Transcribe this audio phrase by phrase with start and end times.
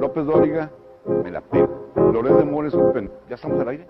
[0.00, 0.70] López Dóriga,
[1.24, 1.90] me la pego.
[2.12, 2.74] Loret de Mores.
[3.28, 3.86] ¿Ya estamos al aire?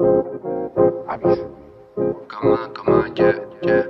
[1.07, 1.69] Avísenme.
[1.95, 3.87] Come on, come on, yeah, yeah,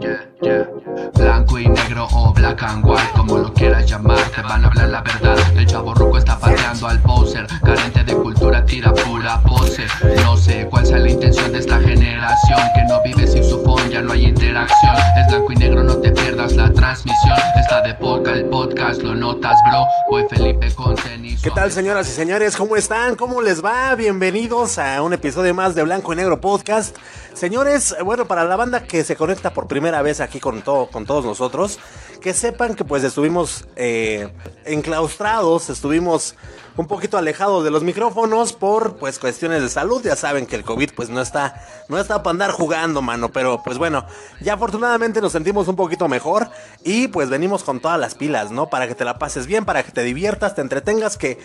[0.00, 0.66] yeah, yeah.
[1.14, 4.88] Blanco y negro o black and white, como lo quieras llamar, te van a hablar
[4.88, 5.36] la verdad.
[5.56, 9.86] El chavo ruco está pateando al poser, carente de cultura, tira pura pose.
[10.24, 13.90] No sé cuál sea la intención de esta generación, que no vive sin su phone,
[13.90, 14.96] ya no hay interacción.
[15.18, 17.38] Es blanco y negro, no te pierdas la transmisión.
[17.56, 19.84] Está de poca el podcast, lo notas, bro.
[20.10, 21.42] Voy Felipe con tenis.
[21.42, 22.56] ¿Qué tal, señoras y señores?
[22.56, 23.16] ¿Cómo están?
[23.16, 23.94] ¿Cómo les va?
[23.94, 26.96] Bienvenidos a un episodio más de Blanco y Negro Podcast.
[27.34, 31.06] Señores, bueno, para la banda que se conecta por primera vez aquí con, todo, con
[31.06, 31.78] todos nosotros,
[32.20, 34.32] que sepan que pues estuvimos eh,
[34.64, 36.36] enclaustrados, estuvimos
[36.76, 40.02] un poquito alejados de los micrófonos por pues cuestiones de salud.
[40.02, 43.30] Ya saben que el COVID pues no está, no está para andar jugando, mano.
[43.30, 44.06] Pero pues bueno,
[44.40, 46.48] ya afortunadamente nos sentimos un poquito mejor
[46.84, 48.70] y pues venimos con todas las pilas, ¿no?
[48.70, 51.38] Para que te la pases bien, para que te diviertas, te entretengas, que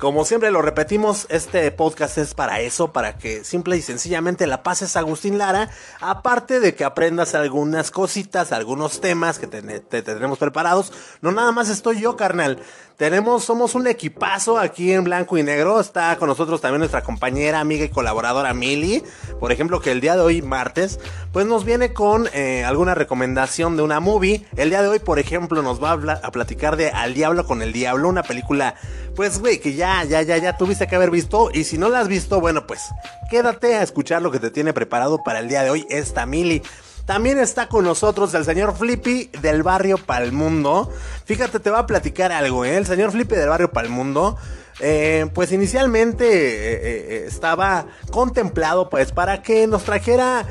[0.00, 4.62] como siempre lo repetimos, este podcast es para eso, para que simple y sencillamente la
[4.62, 5.68] pases Agustín Lara,
[6.00, 10.90] aparte de que aprendas algunas cositas, algunos temas que te tenemos preparados.
[11.20, 12.62] No nada más estoy yo, carnal.
[13.00, 15.80] Tenemos, somos un equipazo aquí en blanco y negro.
[15.80, 19.02] Está con nosotros también nuestra compañera, amiga y colaboradora Mili.
[19.40, 21.00] Por ejemplo, que el día de hoy, martes,
[21.32, 24.44] pues nos viene con eh, alguna recomendación de una movie.
[24.54, 27.62] El día de hoy, por ejemplo, nos va a, a platicar de Al Diablo con
[27.62, 28.74] el Diablo, una película,
[29.16, 31.48] pues, güey, que ya, ya, ya, ya tuviste que haber visto.
[31.54, 32.82] Y si no la has visto, bueno, pues,
[33.30, 36.60] quédate a escuchar lo que te tiene preparado para el día de hoy esta Mili.
[37.06, 40.92] También está con nosotros el señor Flippy del barrio Palmundo.
[41.24, 42.76] Fíjate, te va a platicar algo, ¿eh?
[42.76, 44.36] El señor Flippy del barrio Palmundo.
[44.82, 50.46] Eh, pues inicialmente eh, eh, estaba contemplado pues para que nos trajera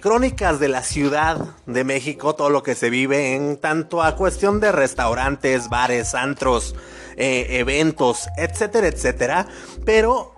[0.00, 1.36] crónicas de la Ciudad
[1.66, 6.74] de México, todo lo que se vive en tanto a cuestión de restaurantes, bares, antros,
[7.16, 9.46] eventos, etcétera, etcétera.
[9.84, 10.34] Pero,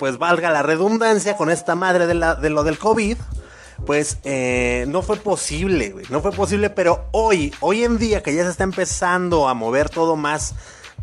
[0.00, 3.18] pues valga la redundancia con esta madre de, la, de lo del COVID
[3.86, 6.06] pues eh, no fue posible, güey.
[6.10, 9.88] No fue posible, pero hoy, hoy en día que ya se está empezando a mover
[9.88, 10.54] todo más,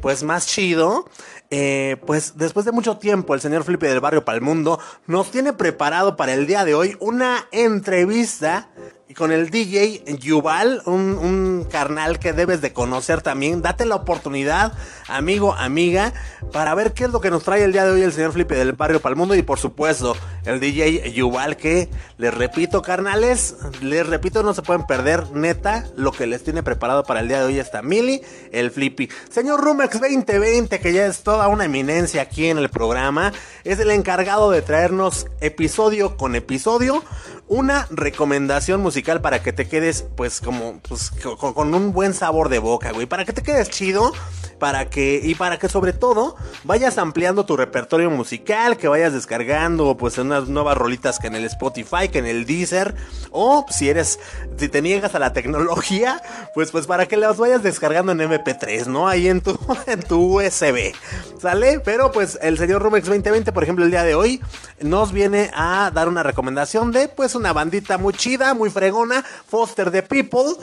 [0.01, 1.09] pues más chido,
[1.51, 6.17] eh, pues después de mucho tiempo el señor Felipe del Barrio Palmundo nos tiene preparado
[6.17, 8.69] para el día de hoy una entrevista
[9.13, 13.61] con el DJ Yuval, un, un, carnal que debes de conocer también.
[13.61, 14.73] Date la oportunidad,
[15.07, 16.11] amigo, amiga,
[16.51, 18.55] para ver qué es lo que nos trae el día de hoy el señor Felipe
[18.55, 24.41] del Barrio Palmundo y por supuesto el DJ Yuval que, les repito, carnales, les repito,
[24.41, 27.59] no se pueden perder neta lo que les tiene preparado para el día de hoy
[27.59, 29.09] esta Mili, el Flippy.
[29.29, 33.33] Señor Rumex 2020, que ya es toda una eminencia aquí en el programa,
[33.63, 37.03] es el encargado de traernos episodio con episodio
[37.47, 42.49] una recomendación musical para que te quedes pues como pues, con, con, un buen sabor
[42.49, 44.13] de boca, güey, para que te quedes chido,
[44.59, 49.97] para que y para que sobre todo vayas ampliando tu repertorio musical, que vayas descargando
[49.97, 52.95] pues unas nuevas rolitas que en el Spotify, que en el Deezer
[53.31, 54.19] o si eres
[54.57, 56.21] si te niegas a la tecnología,
[56.53, 59.07] pues pues para que las vayas descargando en MP3, ¿no?
[59.07, 59.57] Ahí en tu
[59.87, 60.93] en tu USB.
[61.39, 61.79] ¿Sale?
[61.81, 64.41] Pero pues el señor Rumex 2020, por ejemplo, el día de hoy
[64.81, 69.91] nos viene a dar una recomendación de pues una bandita muy chida, muy fregona, Foster
[69.91, 70.55] the People.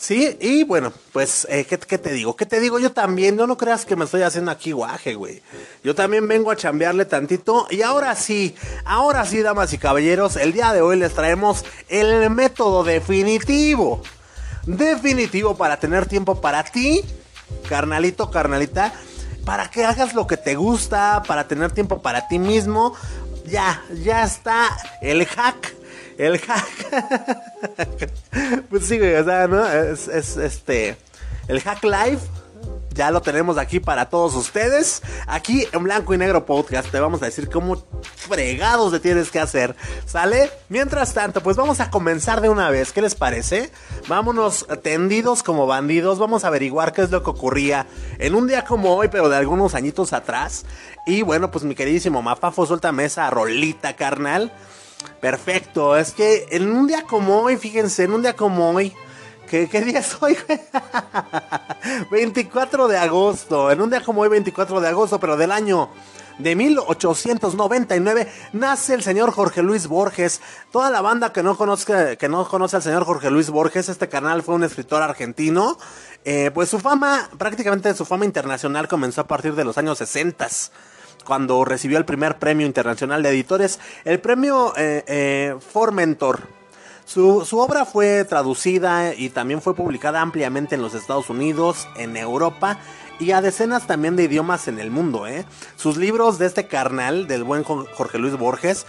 [0.00, 2.34] Sí, y bueno, pues, eh, ¿qué, ¿qué, te digo?
[2.34, 2.78] ¿Qué te digo?
[2.78, 5.42] Yo también, no, no creas que me estoy haciendo aquí guaje, güey.
[5.84, 7.66] Yo también vengo a chambearle tantito.
[7.68, 8.54] Y ahora sí,
[8.86, 14.02] ahora sí, damas y caballeros, el día de hoy les traemos el método definitivo.
[14.64, 17.02] Definitivo para tener tiempo para ti,
[17.68, 18.94] carnalito, carnalita.
[19.44, 22.94] Para que hagas lo que te gusta, para tener tiempo para ti mismo.
[23.44, 25.79] Ya, ya está el hack
[26.20, 28.10] el hack.
[28.70, 29.66] pues sí, güey, o sea, ¿no?
[29.66, 30.96] Es, es, este.
[31.48, 32.18] El hack live.
[32.92, 35.00] Ya lo tenemos aquí para todos ustedes.
[35.26, 39.38] Aquí en Blanco y Negro Podcast te vamos a decir cómo fregados le tienes que
[39.38, 39.76] hacer.
[40.04, 40.50] ¿Sale?
[40.68, 42.92] Mientras tanto, pues vamos a comenzar de una vez.
[42.92, 43.70] ¿Qué les parece?
[44.08, 46.18] Vámonos tendidos como bandidos.
[46.18, 47.86] Vamos a averiguar qué es lo que ocurría
[48.18, 50.66] en un día como hoy, pero de algunos añitos atrás.
[51.06, 54.52] Y bueno, pues mi queridísimo Mafafo, suéltame esa rolita, carnal.
[55.20, 58.94] Perfecto, es que en un día como hoy, fíjense, en un día como hoy,
[59.48, 60.36] ¿qué, día es hoy?
[62.10, 65.90] 24 de agosto, en un día como hoy, 24 de agosto, pero del año
[66.38, 70.40] de 1899 nace el señor Jorge Luis Borges.
[70.72, 74.08] Toda la banda que no conozca, que no conoce al señor Jorge Luis Borges, este
[74.08, 75.76] canal fue un escritor argentino.
[76.24, 80.48] Eh, pues su fama, prácticamente su fama internacional comenzó a partir de los años 60
[81.24, 86.40] cuando recibió el primer premio internacional de editores, el premio eh, eh, Formentor.
[87.04, 92.78] Su, obra fue traducida y también fue publicada ampliamente en los Estados Unidos, en Europa
[93.18, 95.26] y a decenas también de idiomas en el mundo.
[95.26, 95.44] ¿eh?
[95.74, 98.86] Sus libros de este carnal, del buen Jorge Luis Borges,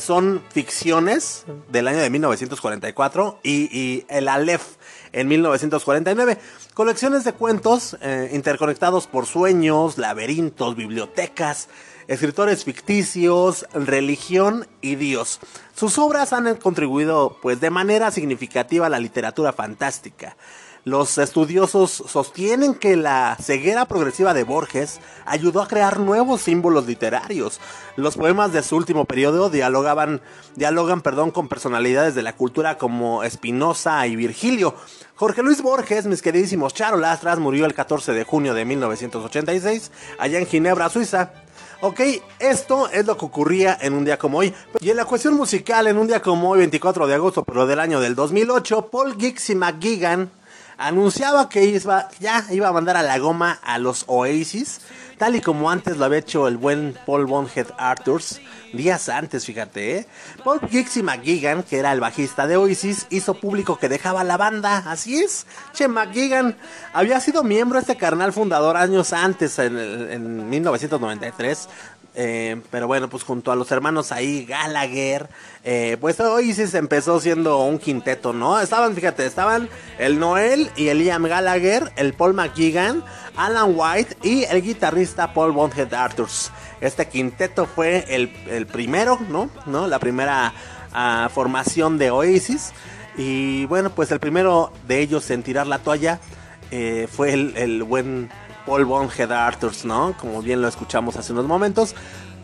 [0.00, 4.77] son ficciones del año de 1944 y, y El Aleph
[5.12, 6.38] en 1949.
[6.74, 11.68] Colecciones de cuentos eh, interconectados por sueños, laberintos, bibliotecas,
[12.08, 15.40] escritores ficticios, religión y Dios.
[15.74, 20.36] Sus obras han contribuido pues de manera significativa a la literatura fantástica.
[20.84, 27.60] Los estudiosos sostienen que la ceguera progresiva de Borges ayudó a crear nuevos símbolos literarios.
[27.96, 30.20] Los poemas de su último periodo dialogaban,
[30.54, 34.74] dialogan perdón, con personalidades de la cultura como Spinoza y Virgilio.
[35.16, 40.46] Jorge Luis Borges, mis queridísimos charolastras, murió el 14 de junio de 1986 allá en
[40.46, 41.32] Ginebra, Suiza.
[41.80, 42.00] Ok,
[42.38, 44.54] esto es lo que ocurría en un día como hoy.
[44.80, 47.78] Y en la cuestión musical, en un día como hoy, 24 de agosto, pero del
[47.78, 50.37] año del 2008, Paul Gixi McGuigan
[50.78, 54.80] anunciaba que iba, ya iba a mandar a la goma a los Oasis,
[55.18, 58.40] tal y como antes lo había hecho el buen Paul Bonhead Arthurs,
[58.72, 60.06] días antes, fíjate, ¿eh?
[60.44, 64.84] Paul Gixi McGuigan, que era el bajista de Oasis, hizo público que dejaba la banda,
[64.86, 65.46] así es.
[65.72, 66.56] Che, McGuigan
[66.92, 71.68] había sido miembro de este carnal fundador años antes, en, en 1993,
[72.20, 75.28] eh, pero bueno, pues junto a los hermanos ahí, Gallagher,
[75.62, 78.58] eh, pues Oasis empezó siendo un quinteto, ¿no?
[78.58, 79.68] Estaban, fíjate, estaban
[80.00, 83.04] el Noel y el Liam Gallagher, el Paul McGuigan,
[83.36, 86.50] Alan White y el guitarrista Paul Bonhead Arthurs.
[86.80, 89.48] Este quinteto fue el, primero, ¿no?
[89.66, 89.86] ¿no?
[89.86, 90.52] La primera
[90.92, 92.72] ah, formación de Oasis.
[93.16, 96.18] Y bueno, pues el primero de ellos en tirar la toalla
[96.72, 98.28] eh, fue el, el buen
[98.68, 100.14] Paul Bonhead Arthurs, ¿no?
[100.20, 101.94] Como bien lo escuchamos hace unos momentos.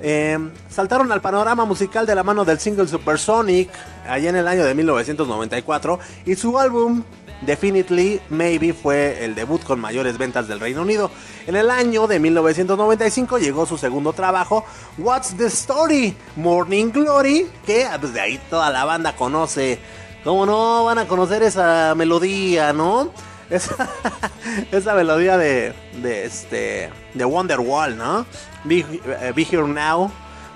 [0.00, 0.38] Eh,
[0.70, 3.68] saltaron al panorama musical de la mano del single Supersonic
[4.08, 7.02] allá en el año de 1994 y su álbum
[7.42, 11.10] Definitely Maybe fue el debut con mayores ventas del Reino Unido.
[11.46, 14.64] En el año de 1995 llegó su segundo trabajo,
[14.96, 16.16] What's the Story?
[16.36, 19.78] Morning Glory, que pues de ahí toda la banda conoce.
[20.24, 23.10] ¿Cómo no van a conocer esa melodía, no?
[24.72, 28.26] Esa, melodía de, de, este, de Wonderwall, ¿no?
[28.64, 30.10] Be, eh, Be, Here Now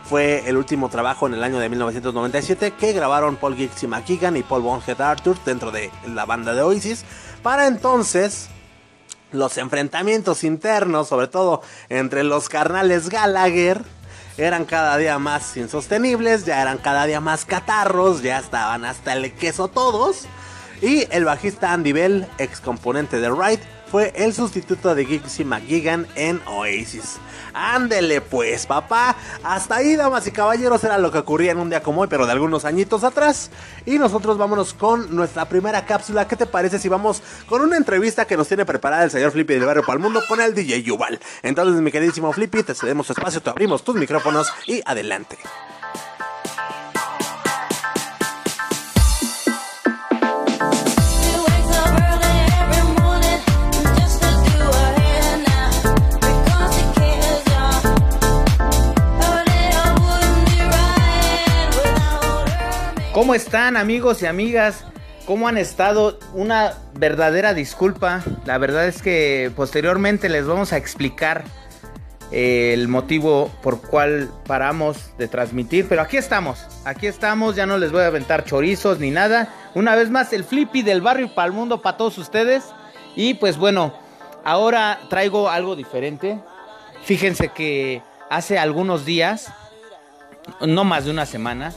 [0.04, 4.36] fue el último trabajo en el año de 1997 que grabaron Paul Giggs y McKeegan
[4.36, 7.04] y Paul Bonhead Arthur dentro de la banda de Oasis.
[7.42, 8.48] Para entonces,
[9.32, 13.82] los enfrentamientos internos, sobre todo entre los carnales Gallagher,
[14.38, 19.32] eran cada día más insostenibles, ya eran cada día más catarros, ya estaban hasta el
[19.34, 20.26] queso todos.
[20.80, 23.60] Y el bajista Andy Bell, ex componente de Ride,
[23.90, 27.16] fue el sustituto de Gixie McGigan en Oasis.
[27.54, 29.16] Ándele pues, papá.
[29.42, 32.26] Hasta ahí, damas y caballeros, era lo que ocurría en un día como hoy, pero
[32.26, 33.50] de algunos añitos atrás.
[33.86, 36.28] Y nosotros vámonos con nuestra primera cápsula.
[36.28, 39.54] ¿Qué te parece si vamos con una entrevista que nos tiene preparada el señor Flippy
[39.54, 41.18] del Barrio Palmundo con el DJ Yuval?
[41.42, 45.38] Entonces, mi queridísimo Flippy, te cedemos espacio, te abrimos tus micrófonos y adelante.
[63.18, 64.84] ¿Cómo están amigos y amigas?
[65.26, 66.20] ¿Cómo han estado?
[66.34, 68.22] Una verdadera disculpa.
[68.44, 71.42] La verdad es que posteriormente les vamos a explicar
[72.30, 75.88] eh, el motivo por cual paramos de transmitir.
[75.88, 77.56] Pero aquí estamos, aquí estamos.
[77.56, 79.52] Ya no les voy a aventar chorizos ni nada.
[79.74, 82.66] Una vez más, el flippy del barrio para el mundo para todos ustedes.
[83.16, 83.94] Y pues bueno,
[84.44, 86.38] ahora traigo algo diferente.
[87.02, 89.52] Fíjense que hace algunos días,
[90.60, 91.72] no más de una semana,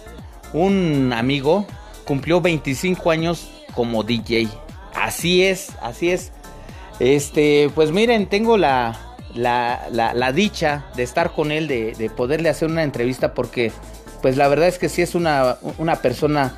[0.54, 1.66] un amigo
[2.06, 4.48] cumplió 25 años como DJ.
[4.96, 6.32] Así es, así es.
[7.00, 12.84] Este, pues miren, tengo la, la, dicha de estar con él, de, poderle hacer una
[12.84, 13.72] entrevista, porque,
[14.22, 16.58] pues la verdad es que sí es una, una persona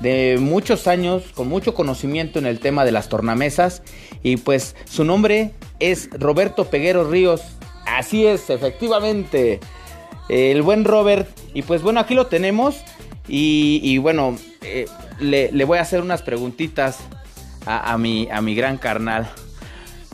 [0.00, 3.82] de muchos años, con mucho conocimiento en el tema de las tornamesas.
[4.22, 7.42] Y pues su nombre es Roberto Peguero Ríos.
[7.86, 9.60] Así es, efectivamente.
[10.28, 11.28] El buen Robert.
[11.52, 12.76] Y pues bueno, aquí lo tenemos.
[13.26, 14.86] Y, bueno, eh,
[15.18, 16.98] le, voy a hacer unas preguntitas
[17.66, 19.30] a, mi, a mi gran carnal.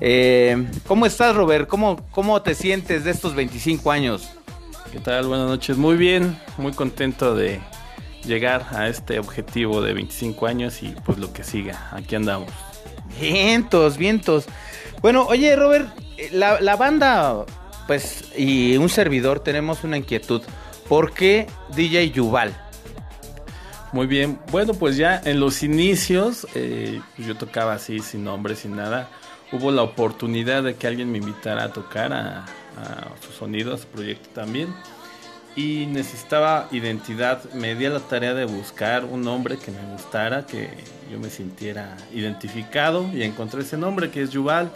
[0.01, 1.69] Eh, ¿Cómo estás, Robert?
[1.69, 4.31] ¿Cómo, ¿Cómo te sientes de estos 25 años?
[4.93, 5.27] ¿Qué tal?
[5.27, 5.77] Buenas noches.
[5.77, 7.61] Muy bien, muy contento de
[8.25, 11.91] llegar a este objetivo de 25 años y pues lo que siga.
[11.93, 12.51] Aquí andamos.
[13.21, 14.47] Vientos, vientos.
[15.03, 17.45] Bueno, oye, Robert, eh, la, la banda,
[17.87, 20.43] pues, y un servidor tenemos una inquietud.
[20.89, 22.70] ¿Por qué DJ Yuval?
[23.93, 28.77] Muy bien, bueno, pues ya en los inicios, eh, yo tocaba así, sin nombre, sin
[28.77, 29.09] nada.
[29.53, 32.45] hubo la oportunidad de que alguien me invitara a tocar a, a
[33.21, 34.73] su sonido, a su proyecto también.
[35.57, 37.43] Y necesitaba identidad.
[37.53, 40.71] Me di a la tarea de buscar un nombre que me gustara, que
[41.11, 43.11] yo me sintiera identificado.
[43.13, 44.71] Y encontré ese nombre que es Yuval,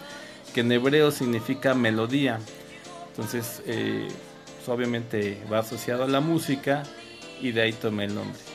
[0.53, 2.41] que en hebreo significa melodía.
[3.11, 4.09] Entonces, eh,
[4.57, 6.83] pues, obviamente va asociado a la música
[7.41, 8.54] y de ahí tomé el nombre.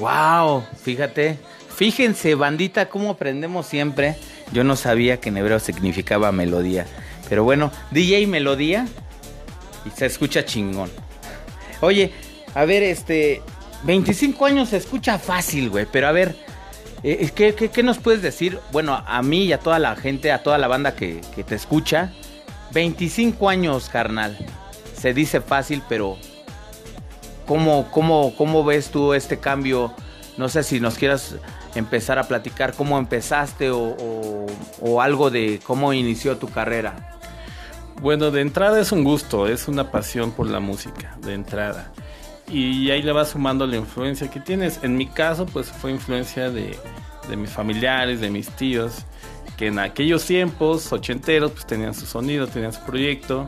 [0.00, 1.36] Wow, fíjate,
[1.76, 4.16] fíjense, bandita, cómo aprendemos siempre.
[4.50, 6.86] Yo no sabía que en hebreo significaba melodía.
[7.28, 8.88] Pero bueno, DJ melodía
[9.84, 10.90] y se escucha chingón.
[11.82, 12.12] Oye,
[12.54, 13.42] a ver, este,
[13.84, 16.34] 25 años se escucha fácil, güey, pero a ver,
[17.02, 18.58] eh, ¿qué, qué, qué nos puedes decir?
[18.72, 22.12] Bueno, a mí y a toda la gente, a toda la banda que te escucha,
[22.72, 24.38] 25 años, carnal.
[24.96, 26.18] Se dice fácil, pero
[27.50, 29.92] ¿cómo, cómo, cómo ves tú este cambio?
[30.36, 31.34] No sé si nos quieras
[31.74, 34.46] empezar a platicar cómo empezaste o,
[35.00, 37.18] algo de cómo inició tu carrera.
[38.00, 41.92] Bueno, de entrada es un gusto, es una pasión por la música, de entrada.
[42.46, 44.78] Y ahí le vas sumando la influencia que tienes.
[44.84, 46.78] En mi caso, pues fue influencia de,
[47.28, 49.06] de mis familiares, de mis tíos,
[49.56, 53.46] que en aquellos tiempos ochenteros, pues tenían su sonido, tenían su proyecto.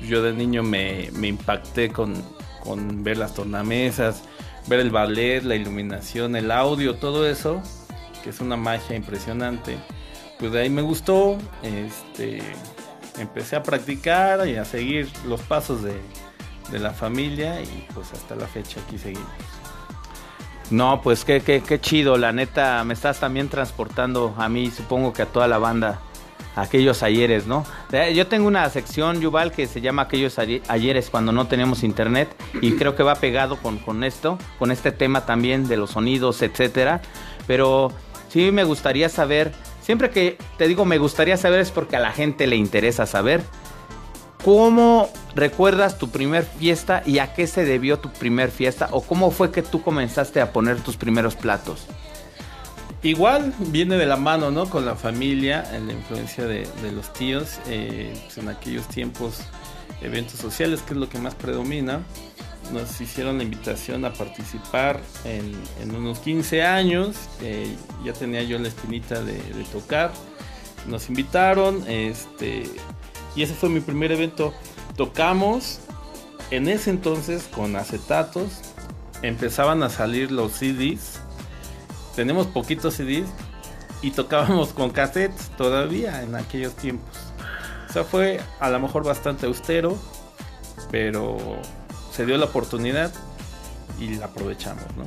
[0.00, 2.14] Yo de niño me impacté con,
[2.62, 4.22] con ver las tornamesas,
[4.66, 7.62] ver el ballet, la iluminación, el audio, todo eso,
[8.22, 9.78] que es una magia impresionante.
[10.38, 12.40] Pues de ahí me gustó, este,
[13.18, 15.94] empecé a practicar y a seguir los pasos de,
[16.70, 19.28] de la familia y pues hasta la fecha aquí seguimos.
[20.70, 25.12] No, pues qué, qué, qué chido, la neta, me estás también transportando a mí, supongo
[25.12, 26.00] que a toda la banda,
[26.56, 27.64] aquellos ayeres, ¿no?
[27.92, 31.82] Eh, Yo tengo una sección, Yuval, que se llama Aquellos aye- ayeres cuando no tenemos
[31.82, 32.28] internet
[32.60, 36.42] y creo que va pegado con, con esto, con este tema también de los sonidos,
[36.42, 37.00] etcétera.
[37.46, 37.90] Pero
[38.28, 42.12] sí me gustaría saber, siempre que te digo me gustaría saber es porque a la
[42.12, 43.42] gente le interesa saber.
[44.44, 48.88] ¿Cómo recuerdas tu primer fiesta y a qué se debió tu primer fiesta?
[48.90, 51.86] ¿O cómo fue que tú comenzaste a poner tus primeros platos?
[53.02, 54.70] Igual viene de la mano, ¿no?
[54.70, 59.40] Con la familia, en la influencia de, de los tíos, eh, pues, en aquellos tiempos,
[60.02, 62.02] eventos sociales, que es lo que más predomina.
[62.72, 68.56] Nos hicieron la invitación a participar en, en unos 15 años, eh, ya tenía yo
[68.60, 70.12] la espinita de, de tocar.
[70.86, 72.70] Nos invitaron, este,
[73.34, 74.54] y ese fue mi primer evento.
[74.96, 75.80] Tocamos
[76.52, 78.60] en ese entonces con acetatos,
[79.22, 81.21] empezaban a salir los CDs
[82.14, 83.28] tenemos poquitos CDs
[84.02, 87.16] y tocábamos con cassettes todavía en aquellos tiempos.
[87.88, 89.96] O sea, fue a lo mejor bastante austero,
[90.90, 91.36] pero
[92.10, 93.12] se dio la oportunidad
[93.98, 95.04] y la aprovechamos, ¿no?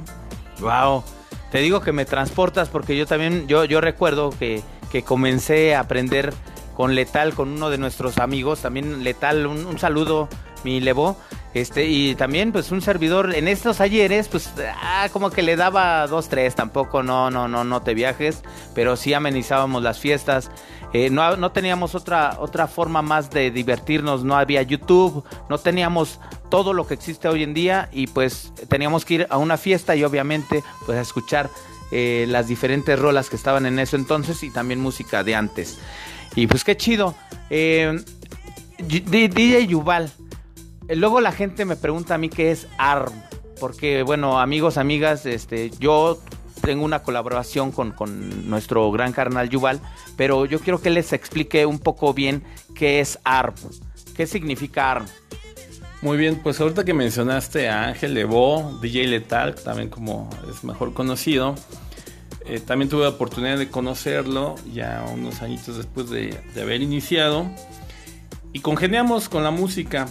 [0.59, 1.03] Wow,
[1.51, 5.81] te digo que me transportas porque yo también, yo, yo recuerdo que, que comencé a
[5.81, 6.33] aprender
[6.75, 10.29] con Letal, con uno de nuestros amigos, también Letal, un, un saludo,
[10.65, 11.15] mi Levo,
[11.53, 16.05] este, y también pues un servidor en estos ayeres, pues ah, como que le daba
[16.07, 18.41] dos, tres, tampoco, no, no, no, no te viajes,
[18.73, 20.49] pero sí amenizábamos las fiestas,
[20.91, 26.19] eh, no, no teníamos otra, otra forma más de divertirnos, no había YouTube, no teníamos
[26.49, 29.95] todo lo que existe hoy en día y pues teníamos que ir a una fiesta
[29.95, 31.49] y obviamente pues a escuchar
[31.91, 35.77] eh, las diferentes rolas que estaban en eso entonces y también música de antes.
[36.35, 37.15] Y pues qué chido.
[37.49, 38.03] Eh,
[38.77, 40.11] DJ Yuval.
[40.87, 43.13] Eh, Luego la gente me pregunta a mí qué es ARM.
[43.59, 46.19] Porque, bueno, amigos, amigas, este, yo
[46.61, 49.79] tengo una colaboración con, con nuestro gran carnal Yuval.
[50.17, 53.55] Pero yo quiero que les explique un poco bien qué es ARM.
[54.15, 55.05] ¿Qué significa ARM?
[56.01, 60.93] Muy bien, pues ahorita que mencionaste a Ángel Levo, DJ Letal, también como es mejor
[60.93, 61.55] conocido,
[62.45, 67.49] eh, también tuve la oportunidad de conocerlo ya unos añitos después de, de haber iniciado
[68.53, 70.05] y congeniamos con la música.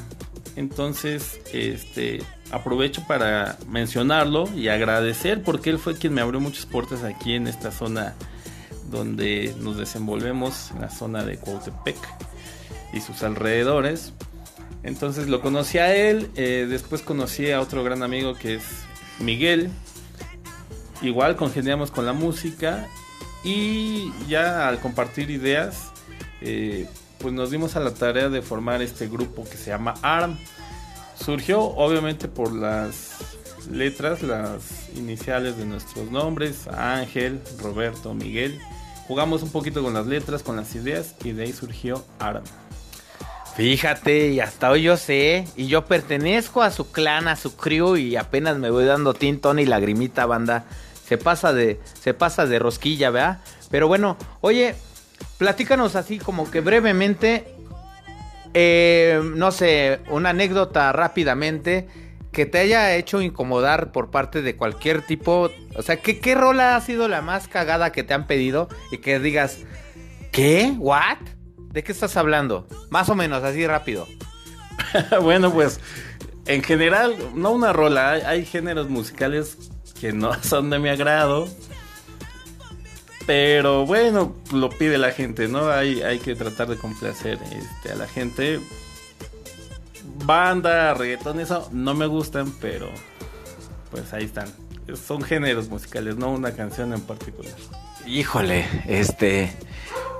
[0.56, 7.02] Entonces, este, aprovecho para mencionarlo y agradecer porque él fue quien me abrió muchas puertas
[7.02, 8.14] aquí en esta zona
[8.90, 11.96] donde nos desenvolvemos, en la zona de Cuautepec
[12.92, 14.12] y sus alrededores.
[14.84, 18.64] Entonces lo conocí a él, eh, después conocí a otro gran amigo que es
[19.18, 19.70] Miguel.
[21.02, 22.86] Igual congeniamos con la música
[23.42, 25.90] y ya al compartir ideas,
[26.40, 26.86] eh,
[27.24, 30.36] pues nos dimos a la tarea de formar este grupo que se llama ARM.
[31.18, 33.16] Surgió obviamente por las
[33.70, 38.60] letras, las iniciales de nuestros nombres, Ángel, Roberto, Miguel.
[39.08, 42.44] Jugamos un poquito con las letras, con las ideas y de ahí surgió ARM.
[43.56, 47.96] Fíjate, y hasta hoy yo sé, y yo pertenezco a su clan, a su crew,
[47.96, 50.66] y apenas me voy dando tintón y lagrimita, banda.
[51.08, 53.40] Se pasa de, se pasa de rosquilla, ¿verdad?
[53.70, 54.74] Pero bueno, oye,
[55.38, 57.54] platícanos así como que brevemente,
[58.54, 61.88] eh, no sé, una anécdota rápidamente
[62.32, 65.50] que te haya hecho incomodar por parte de cualquier tipo.
[65.76, 68.68] O sea, ¿qué, qué rola ha sido la más cagada que te han pedido?
[68.90, 69.60] Y que digas,
[70.32, 70.74] ¿qué?
[70.78, 71.18] ¿What?
[71.70, 72.66] ¿De qué estás hablando?
[72.90, 74.06] Más o menos, así rápido.
[75.22, 75.80] bueno, pues
[76.46, 81.48] en general, no una rola, hay, hay, géneros musicales que no son de mi agrado.
[83.26, 85.70] Pero bueno, lo pide la gente, ¿no?
[85.70, 88.60] Hay, hay que tratar de complacer este, a la gente.
[90.24, 92.90] Banda, reggaetón, eso no me gustan, pero
[93.90, 94.48] pues ahí están.
[94.94, 97.54] Son géneros musicales, no una canción en particular.
[98.06, 99.56] Híjole, este.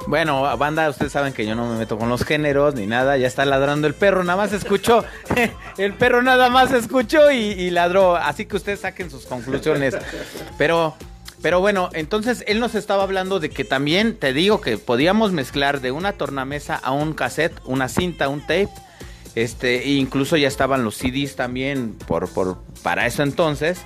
[0.06, 3.16] Bueno, banda, ustedes saben que yo no me meto con los géneros ni nada.
[3.18, 5.04] Ya está ladrando el perro, nada más escuchó.
[5.78, 8.16] el perro nada más escuchó y, y, ladró.
[8.16, 9.96] Así que ustedes saquen sus conclusiones.
[10.56, 10.96] Pero,
[11.44, 15.82] pero bueno, entonces él nos estaba hablando de que también te digo que podíamos mezclar
[15.82, 18.70] de una tornamesa a un cassette, una cinta, un tape.
[19.34, 23.82] Este, e incluso ya estaban los CDs también por, por, para eso entonces.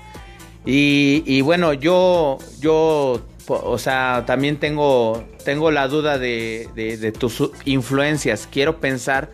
[0.64, 7.42] Y, bueno, yo, yo o sea, también tengo, tengo la duda de, de, de, tus
[7.64, 8.46] influencias.
[8.48, 9.32] Quiero pensar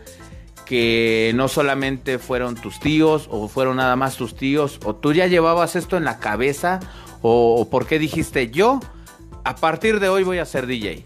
[0.65, 5.27] que no solamente fueron tus tíos o fueron nada más tus tíos, o tú ya
[5.27, 6.79] llevabas esto en la cabeza,
[7.27, 8.79] o, por qué dijiste yo,
[9.43, 11.03] a partir de hoy voy a ser DJ.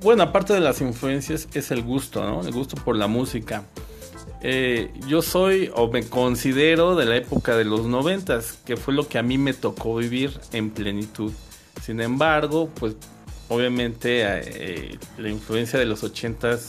[0.00, 2.40] Bueno, aparte de las influencias es el gusto, ¿no?
[2.40, 3.64] El gusto por la música.
[4.42, 9.06] Eh, yo soy o me considero de la época de los noventas, que fue lo
[9.08, 11.32] que a mí me tocó vivir en plenitud.
[11.82, 12.96] Sin embargo, pues
[13.48, 16.60] obviamente eh, la influencia de los 80s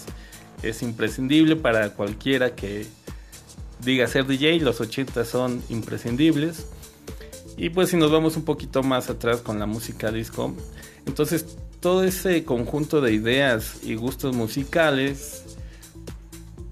[0.61, 2.85] es imprescindible para cualquiera que
[3.79, 6.67] diga ser DJ, los 80 son imprescindibles.
[7.61, 10.51] Y pues si nos vamos un poquito más atrás con la música disco,
[11.05, 11.45] entonces
[11.79, 15.43] todo ese conjunto de ideas y gustos musicales,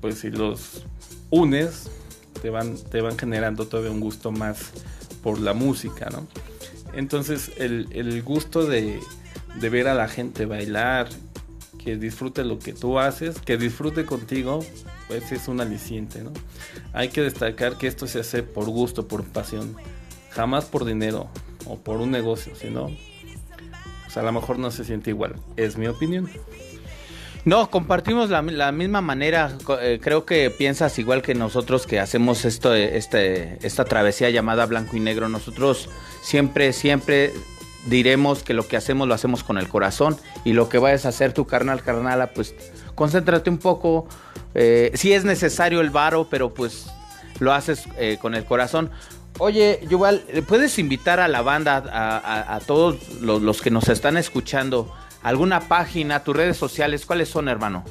[0.01, 0.81] pues si los
[1.29, 1.91] unes,
[2.41, 4.72] te van, te van generando todavía un gusto más
[5.21, 6.25] por la música, ¿no?
[6.93, 8.99] Entonces el, el gusto de,
[9.62, 11.08] de, ver a la gente bailar,
[11.78, 14.65] que disfrute lo que tú haces, que disfrute contigo,
[15.08, 16.32] pues es un aliciente, ¿no?
[16.93, 19.75] Hay que destacar que esto se hace por gusto, por pasión,
[20.31, 21.29] jamás por dinero
[21.65, 22.89] o por un negocio, sino,
[24.05, 26.29] pues a lo mejor no se siente igual, es mi opinión.
[27.45, 29.57] No, compartimos la, misma manera.
[29.81, 34.97] Eh, creo que piensas igual que nosotros que hacemos esto, este, esta travesía llamada blanco
[34.97, 35.29] y negro.
[35.29, 35.89] Nosotros
[36.21, 37.33] siempre, siempre
[37.87, 41.09] diremos que lo que hacemos lo hacemos con el corazón y lo que vayas a
[41.09, 42.53] hacer tu carnal, carnala, pues
[42.93, 44.07] concéntrate un poco.
[44.53, 46.87] Eh, si es necesario el varo, pero pues
[47.39, 48.91] lo haces eh, con el corazón.
[49.37, 54.93] Oye, Yuval, ¿puedes invitar a la banda, a, todos los, los que nos están escuchando?
[55.21, 57.83] alguna página, tus redes sociales, ¿cuáles son, hermano?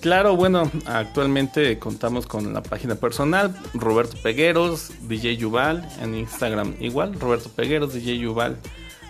[0.00, 7.18] Claro, bueno, actualmente contamos con la página personal, Roberto Pegueros, DJ Yuval, en Instagram igual,
[7.18, 8.58] Roberto Pegueros, DJ Yuval,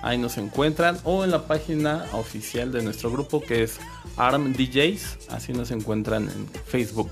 [0.03, 3.79] ahí nos encuentran, o en la página oficial de nuestro grupo que es
[4.17, 7.11] ARM DJs, así nos encuentran en Facebook.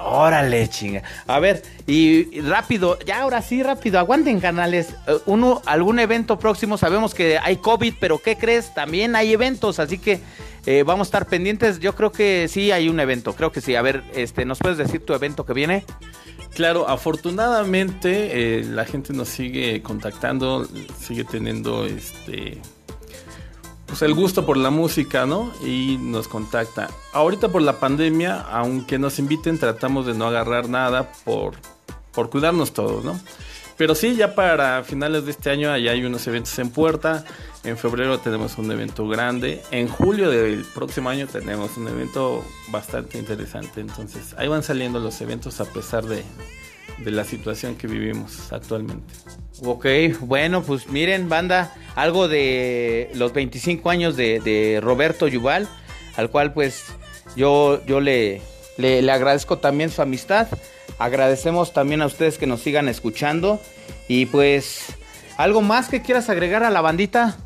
[0.00, 1.02] Órale, chinga.
[1.26, 4.94] A ver, y rápido, ya ahora sí, rápido, aguanten canales.
[5.26, 8.74] Uno, algún evento próximo, sabemos que hay COVID, pero ¿qué crees?
[8.74, 10.20] También hay eventos, así que
[10.66, 11.80] eh, vamos a estar pendientes.
[11.80, 13.74] Yo creo que sí hay un evento, creo que sí.
[13.74, 15.84] A ver, este, ¿nos puedes decir tu evento que viene?
[16.54, 20.68] Claro, afortunadamente eh, la gente nos sigue contactando,
[21.00, 22.60] sigue teniendo este
[23.92, 25.52] pues el gusto por la música, ¿no?
[25.62, 26.88] Y nos contacta.
[27.12, 31.56] Ahorita por la pandemia, aunque nos inviten, tratamos de no agarrar nada por,
[32.10, 33.20] por cuidarnos todos, ¿no?
[33.76, 37.26] Pero sí, ya para finales de este año allá hay unos eventos en puerta.
[37.64, 39.60] En febrero tenemos un evento grande.
[39.70, 43.82] En julio del próximo año tenemos un evento bastante interesante.
[43.82, 46.24] Entonces, ahí van saliendo los eventos a pesar de,
[46.96, 49.12] de la situación que vivimos actualmente.
[49.64, 49.86] Ok,
[50.20, 55.68] bueno, pues miren, banda, algo de los 25 años de, de Roberto Yuval,
[56.16, 56.86] al cual pues
[57.36, 58.42] yo, yo le,
[58.76, 60.48] le, le, agradezco también su amistad.
[60.98, 63.60] Agradecemos también a ustedes que nos sigan escuchando.
[64.08, 64.96] Y pues,
[65.36, 67.36] ¿algo más que quieras agregar a la bandita?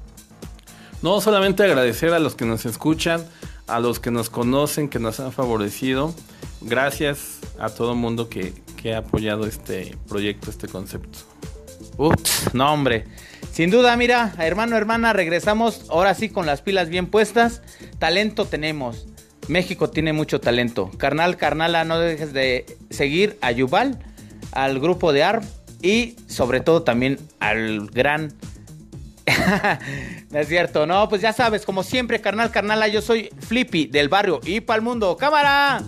[1.02, 3.26] No, solamente agradecer a los que nos escuchan,
[3.66, 6.14] a los que nos conocen, que nos han favorecido.
[6.62, 11.18] Gracias a todo el mundo que, que ha apoyado este proyecto, este concepto.
[11.98, 13.04] Ups, no hombre.
[13.52, 17.62] Sin duda, mira, hermano, hermana, regresamos ahora sí con las pilas bien puestas.
[17.98, 19.06] Talento tenemos.
[19.48, 20.90] México tiene mucho talento.
[20.98, 23.98] Carnal, carnala, no dejes de seguir a Yuval,
[24.52, 25.44] al grupo de ARP
[25.82, 28.32] y sobre todo también al gran...
[30.32, 34.40] Es cierto, no, pues ya sabes, como siempre, carnal, carnala, yo soy Flippy del barrio
[34.44, 35.16] y para el mundo.
[35.16, 35.82] ¡Cámara!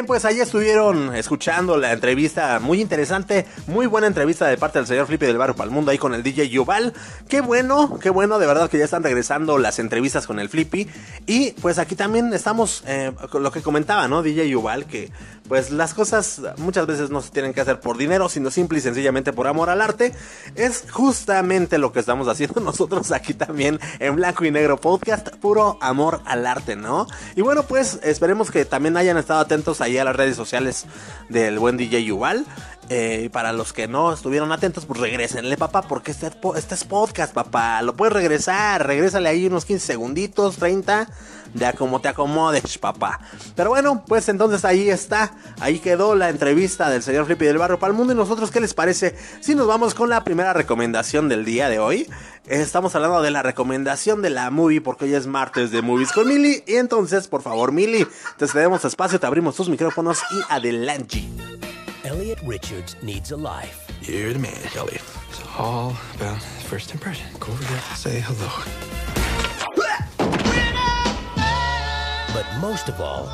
[0.00, 4.86] Bien, pues ahí estuvieron escuchando la entrevista muy interesante, muy buena entrevista de parte del
[4.86, 6.94] señor Flippy del Barrio Palmundo ahí con el DJ Yuval.
[7.28, 10.88] Qué bueno, qué bueno, de verdad que ya están regresando las entrevistas con el Flippy.
[11.26, 14.22] Y pues aquí también estamos eh, con lo que comentaba, ¿no?
[14.22, 15.10] DJ Yuval, que
[15.50, 18.80] pues las cosas muchas veces no se tienen que hacer por dinero, sino simple y
[18.80, 20.14] sencillamente por amor al arte.
[20.54, 25.76] Es justamente lo que estamos haciendo nosotros aquí también en Blanco y Negro Podcast, puro
[25.80, 27.08] amor al arte, ¿no?
[27.34, 30.86] Y bueno, pues esperemos que también hayan estado atentos ahí a las redes sociales
[31.28, 32.46] del buen DJ Yuval.
[32.92, 37.32] Eh, para los que no estuvieron atentos, pues regresenle, papá, porque este, este es podcast,
[37.32, 37.82] papá.
[37.82, 41.08] Lo puedes regresar, regrésale ahí unos 15 segunditos, 30,
[41.54, 43.20] de a como te acomodes, papá.
[43.54, 47.78] Pero bueno, pues entonces ahí está, ahí quedó la entrevista del señor Flippy del Barrio
[47.78, 48.12] para el Mundo.
[48.12, 51.78] Y nosotros, ¿qué les parece si nos vamos con la primera recomendación del día de
[51.78, 52.08] hoy?
[52.46, 56.26] Estamos hablando de la recomendación de la movie, porque hoy es martes de movies con
[56.26, 56.64] Mili.
[56.66, 58.06] Y entonces, por favor, Mili,
[58.38, 61.28] te cedemos espacio, te abrimos tus micrófonos y adelante.
[62.04, 63.86] Elliot Richards needs a life.
[64.02, 65.02] You're the man, Elliot.
[65.28, 67.26] It's all about first impression.
[67.38, 69.19] Go over there, say hello.
[72.32, 73.26] But most of all,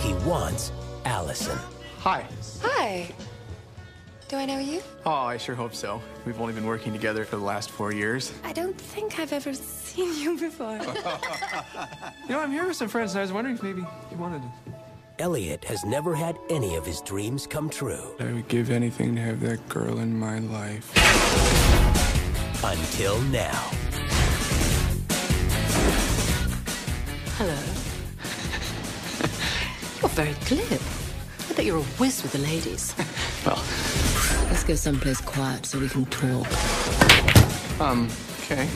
[0.00, 0.72] he wants
[1.04, 1.58] Allison.
[1.98, 2.26] Hi.
[2.62, 3.08] Hi.
[4.28, 4.80] Do I know you?
[5.04, 6.00] Oh, I sure hope so.
[6.24, 8.32] We've only been working together for the last four years.
[8.42, 10.80] I don't think I've ever seen you before.
[12.26, 14.40] You know, I'm here with some friends, and I was wondering if maybe you wanted
[14.40, 14.48] to.
[15.18, 19.20] Elliot has never had any of his dreams come true I would give anything to
[19.20, 20.90] have that girl in my life.
[22.64, 23.70] until now.
[27.36, 27.73] Hello.
[30.04, 30.82] You're very glib.
[31.48, 32.94] I bet you're a whiz with the ladies.
[33.46, 33.56] Well,
[34.50, 36.46] Let's go someplace quiet so we can talk.
[37.80, 38.08] um,
[38.40, 38.66] okay.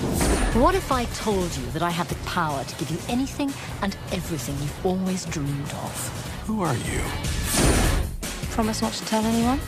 [0.58, 3.94] What if I told you that I have the power to give you anything and
[4.10, 6.42] everything you've always dreamed of?
[6.46, 7.00] Who are you?
[8.52, 9.60] Promise not to tell anyone?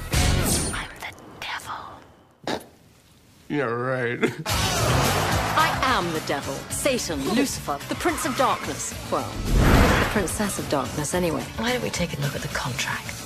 [0.73, 2.61] I'm the devil.
[3.51, 4.19] Yeah, right.
[4.47, 8.95] I am the devil, Satan, Lucifer, the Prince of Darkness.
[9.13, 11.45] Well, the Princess of Darkness, anyway.
[11.57, 13.23] Why don't we take a look at the contract?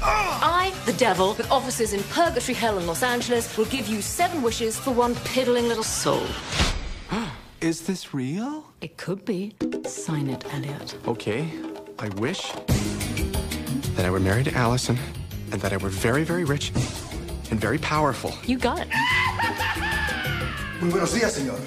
[0.00, 4.40] I, the devil, with offices in Purgatory Hell and Los Angeles, will give you seven
[4.40, 6.22] wishes for one piddling little soul.
[7.60, 8.64] Is this real?
[8.80, 9.56] It could be.
[9.86, 10.96] Sign it, Elliot.
[11.08, 11.50] Okay.
[11.98, 12.52] I wish
[13.96, 14.96] that I were married to Allison
[15.50, 16.70] and that I were very, very rich
[17.50, 18.32] and very powerful.
[18.46, 18.88] You got it.
[20.80, 21.58] Muy buenos días, señor.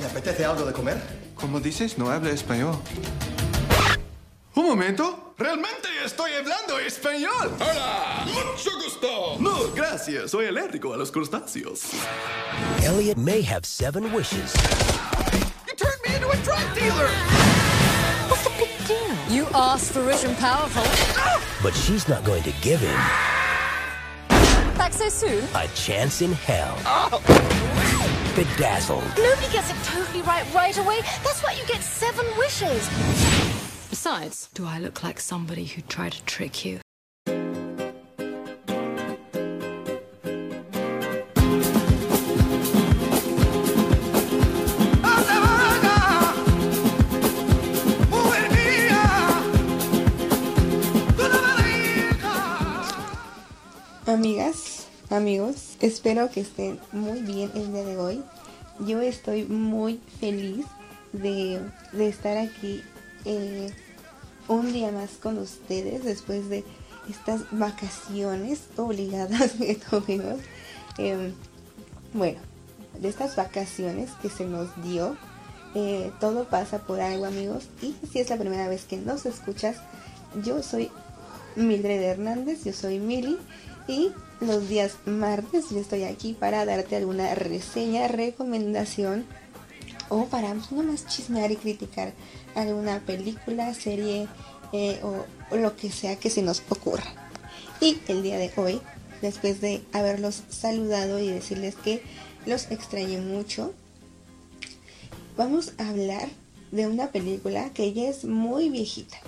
[0.00, 1.00] ¿Le apetece algo de comer?
[1.36, 1.96] ¿Cómo dices?
[1.96, 2.76] No habla español.
[4.66, 5.32] Un momento.
[5.38, 7.52] Realmente estoy hablando español.
[7.60, 8.24] Hola.
[8.26, 9.36] Mucho gusto.
[9.38, 10.32] No, gracias.
[10.32, 11.82] Soy alérgico a los crustáceos.
[12.82, 14.52] Elliot may have seven wishes,
[15.68, 17.08] You turned me into a drug dealer.
[18.28, 19.16] What's the big deal?
[19.36, 20.82] You asked for rich and powerful.
[21.62, 22.96] but she's not going to give him
[24.76, 25.44] Back so soon?
[25.54, 26.74] a chance in hell.
[26.86, 27.22] Oh
[28.34, 29.04] Bedazzled.
[29.16, 31.02] Nobody gets it totally right right away.
[31.22, 32.88] That's why you get seven wishes.
[33.96, 36.80] Besides, do I look like somebody who tried to trick you?
[54.06, 58.22] Amigas, amigos, espero que estén muy bien el día de hoy.
[58.80, 60.66] Yo estoy muy feliz
[61.14, 62.84] de, de estar aquí
[63.24, 63.72] eh,
[64.48, 66.64] un día más con ustedes después de
[67.08, 70.40] estas vacaciones obligadas que tuvimos.
[70.98, 71.32] Em,
[72.12, 72.38] bueno,
[73.00, 75.16] de estas vacaciones que se nos dio,
[75.74, 77.68] eh, todo pasa por algo amigos.
[77.82, 79.76] Y si es la primera vez que nos escuchas,
[80.44, 80.90] yo soy
[81.56, 83.38] Mildred Hernández, yo soy Mili
[83.88, 89.24] y los días martes yo estoy aquí para darte alguna reseña, recomendación
[90.08, 92.12] o para nomás chismear y criticar
[92.56, 94.26] alguna película, serie
[94.72, 95.24] eh, o,
[95.56, 97.04] lo que sea que se nos ocurra.
[97.80, 98.80] Y el día de hoy,
[99.22, 102.02] después de haberlos saludado y decirles que
[102.46, 103.72] los extrañé mucho,
[105.36, 106.28] vamos a hablar
[106.72, 109.18] de una película que ya es muy viejita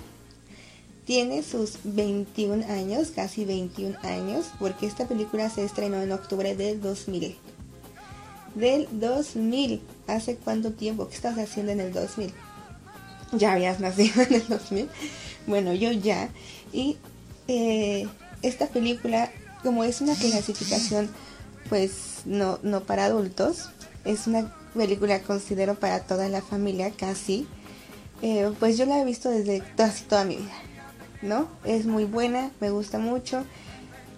[1.09, 6.79] tiene sus 21 años, casi 21 años, porque esta película se estrenó en octubre del
[6.81, 7.35] 2000.
[8.53, 11.09] Del 2000, ¿hace cuánto tiempo?
[11.09, 12.31] ¿Qué estás haciendo en el 2000?
[13.37, 14.89] ya habías nacido en el 2000.
[15.47, 16.29] Bueno, yo ya.
[16.71, 16.97] Y
[17.47, 18.07] eh,
[18.41, 19.31] esta película,
[19.63, 21.09] como es una clasificación,
[21.69, 23.69] pues no, no para adultos,
[24.05, 27.47] es una película considero para toda la familia casi.
[28.21, 30.55] Eh, pues yo la he visto desde casi toda mi vida,
[31.21, 31.47] ¿no?
[31.63, 33.45] Es muy buena, me gusta mucho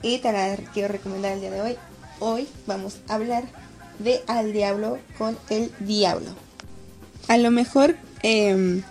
[0.01, 1.77] y te la quiero recomendar el día de hoy.
[2.19, 3.43] Hoy vamos a hablar
[3.99, 6.31] de Al Diablo con el Diablo.
[7.27, 8.81] A lo mejor em,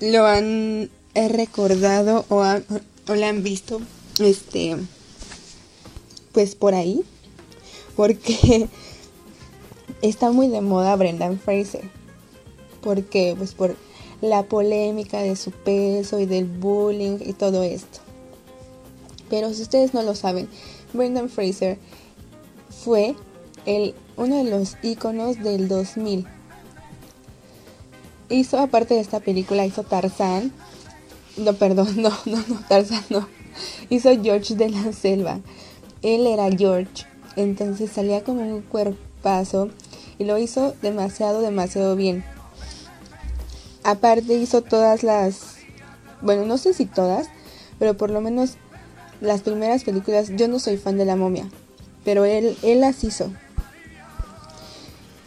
[0.00, 2.64] lo han recordado o, han,
[3.08, 3.80] o han visto,
[4.18, 4.76] este,
[6.32, 7.02] pues por ahí,
[7.96, 8.68] porque
[10.02, 11.88] está muy de moda Brendan Fraser.
[12.80, 13.76] Porque, pues por
[14.22, 18.00] la polémica de su peso y del bullying y todo esto.
[19.28, 20.48] Pero si ustedes no lo saben,
[20.92, 21.78] Brendan Fraser
[22.84, 23.14] fue
[23.66, 26.26] el, uno de los iconos del 2000.
[28.30, 30.52] Hizo, aparte de esta película, hizo Tarzán.
[31.36, 33.28] No, perdón, no, no, no, Tarzán no.
[33.90, 35.40] Hizo George de la Selva.
[36.02, 37.04] Él era George.
[37.36, 39.70] Entonces salía como un cuerpazo.
[40.18, 42.24] Y lo hizo demasiado, demasiado bien.
[43.82, 45.56] Aparte hizo todas las...
[46.22, 47.28] Bueno, no sé si todas.
[47.78, 48.56] Pero por lo menos
[49.20, 50.30] las primeras películas.
[50.36, 51.48] Yo no soy fan de la momia.
[52.04, 53.32] Pero él, él las hizo.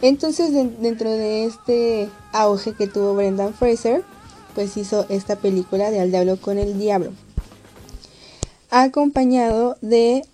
[0.04, 4.04] Entonces dentro de este auge que tuvo Brendan Fraser,
[4.54, 7.14] pues hizo esta película de Al Diablo con el Diablo.
[8.70, 10.26] Acompañado de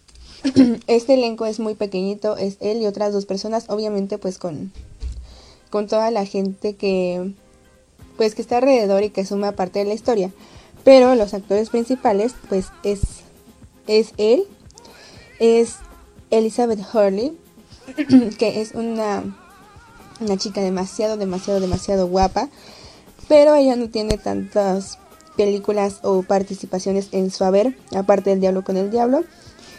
[0.88, 4.72] este elenco es muy pequeñito, es él y otras dos personas, obviamente pues con,
[5.70, 7.36] con toda la gente que
[8.18, 10.32] pues que está alrededor y que suma parte de la historia.
[10.84, 13.02] Pero los actores principales pues es,
[13.86, 14.46] es él,
[15.38, 15.76] es
[16.32, 17.38] Elizabeth Hurley,
[18.40, 19.36] que es una
[20.20, 22.50] una chica demasiado, demasiado, demasiado guapa,
[23.28, 24.98] pero ella no tiene tantas
[25.38, 29.24] películas o participaciones en su haber, aparte del Diablo con el Diablo.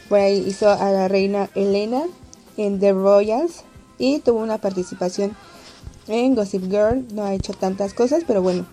[0.09, 2.03] Por ahí hizo a la reina Elena
[2.57, 3.65] en The Royals
[3.99, 5.37] y tuvo una participación
[6.09, 7.07] en Gossip Girl.
[7.13, 8.67] No ha hecho tantas cosas, pero bueno,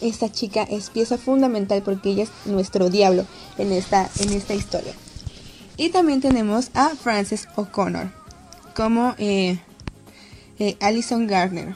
[0.00, 3.26] esta chica es pieza fundamental porque ella es nuestro diablo
[3.58, 4.94] en esta, en esta historia.
[5.76, 8.10] Y también tenemos a Frances O'Connor
[8.74, 9.58] como eh,
[10.58, 11.74] eh, Alison Gardner.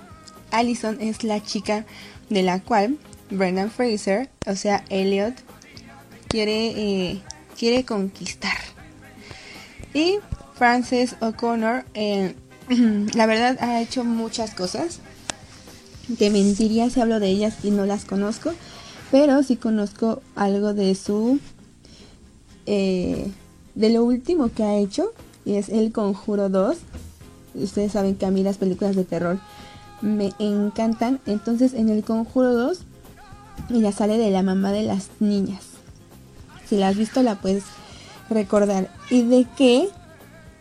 [0.51, 1.85] Alison es la chica
[2.29, 2.99] de la cual
[3.31, 5.35] Brendan Fraser, o sea, Elliot,
[6.29, 7.23] quiere, eh,
[7.59, 8.57] quiere conquistar.
[9.93, 10.19] Y
[10.55, 12.35] Frances O'Connor, eh,
[13.15, 15.01] la verdad, ha hecho muchas cosas.
[16.19, 18.53] Te mentiría si hablo de ellas y no las conozco,
[19.11, 21.41] pero sí conozco algo de su.
[22.65, 25.13] de lo último que ha hecho,
[25.45, 26.79] y es El Conjuro 2
[27.57, 29.39] Ustedes saben que a mí las películas de terror
[30.01, 31.21] me encantan.
[31.27, 32.81] Entonces en el Conjuro 2
[33.71, 35.65] ella sale de la mamá de las niñas.
[36.69, 37.65] Si la has visto la puedes
[38.31, 38.91] recordar.
[39.11, 39.89] ¿Y de qué?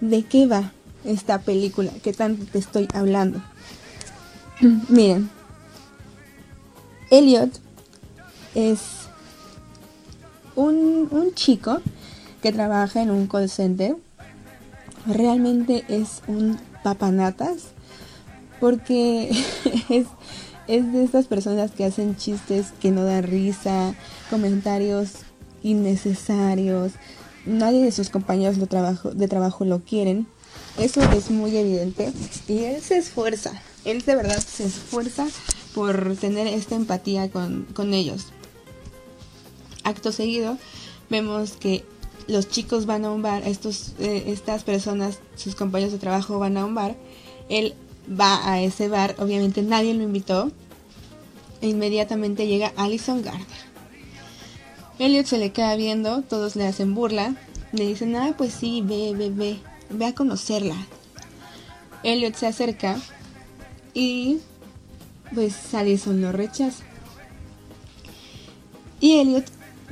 [0.02, 0.72] ¿De qué va
[1.04, 3.42] esta película que tanto te estoy hablando?
[4.90, 5.30] Miren.
[7.12, 7.52] Elliot
[8.56, 8.80] es
[10.56, 11.80] un, un chico
[12.42, 13.96] que trabaja en un call center.
[15.06, 17.64] Realmente es un papanatas
[18.60, 19.30] porque
[19.90, 20.06] es,
[20.68, 23.96] es de estas personas que hacen chistes que no dan risa,
[24.30, 25.14] comentarios
[25.64, 26.92] innecesarios,
[27.48, 30.28] nadie de sus compañeros de trabajo, de trabajo lo quieren.
[30.78, 32.14] Eso es muy evidente
[32.48, 33.52] y él se esfuerza,
[33.84, 35.26] él de verdad se esfuerza
[35.74, 38.28] por tener esta empatía con, con ellos.
[39.84, 40.60] Acto seguido,
[41.10, 41.84] vemos que
[42.28, 46.58] los chicos van a un bar, estos, eh, estas personas, sus compañeros de trabajo van
[46.58, 46.96] a un bar,
[47.50, 47.76] él
[48.10, 50.52] va a ese bar, obviamente nadie lo invitó,
[51.62, 53.46] e inmediatamente llega Alison Gardner.
[55.00, 57.36] Elliot se le queda viendo, todos le hacen burla,
[57.74, 59.60] le dicen, ah, pues sí, ve, ve, ve,
[59.90, 60.76] ve a conocerla.
[62.04, 62.98] Elliot se acerca
[63.94, 64.40] y
[65.34, 66.84] pues Alison lo rechaza.
[69.02, 69.46] Y Elliot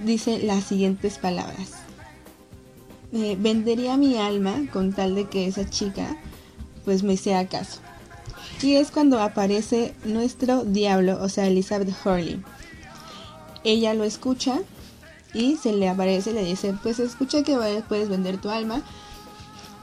[0.04, 1.83] dice las siguientes palabras.
[3.16, 6.18] Eh, vendería mi alma con tal de que esa chica
[6.84, 7.80] pues me sea caso.
[8.64, 12.42] Y es cuando aparece nuestro diablo, o sea, Elizabeth Hurley.
[13.64, 14.60] Ella lo escucha
[15.32, 17.56] y se le aparece y le dice, pues escucha que
[17.88, 18.82] puedes vender tu alma,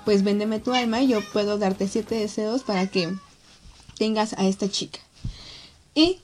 [0.04, 3.14] pues véndeme tu alma y yo puedo darte siete deseos para que
[3.96, 4.98] tengas a esta chica.
[5.94, 6.18] ¿Y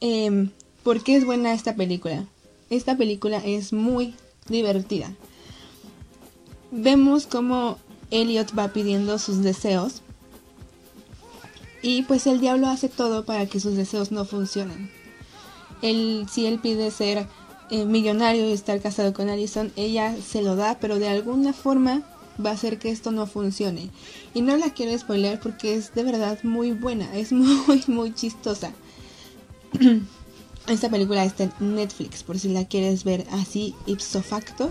[0.00, 0.50] eh,
[0.84, 2.26] por qué es buena esta película?
[2.70, 4.14] Esta película es muy
[4.48, 5.12] divertida
[6.70, 7.78] vemos cómo
[8.10, 10.02] Elliot va pidiendo sus deseos
[11.82, 14.90] Y pues el diablo hace todo para que sus deseos no funcionen.
[15.80, 17.26] Él, si él pide ser
[17.70, 22.02] eh, millonario y estar casado con Allison, ella se lo da, pero de alguna forma
[22.44, 23.90] va a hacer que esto no funcione.
[24.34, 28.72] Y no la quiero spoiler porque es de verdad muy buena, es muy, muy chistosa.
[30.66, 34.70] Esta película está en Netflix, por si la quieres ver así ipso facto.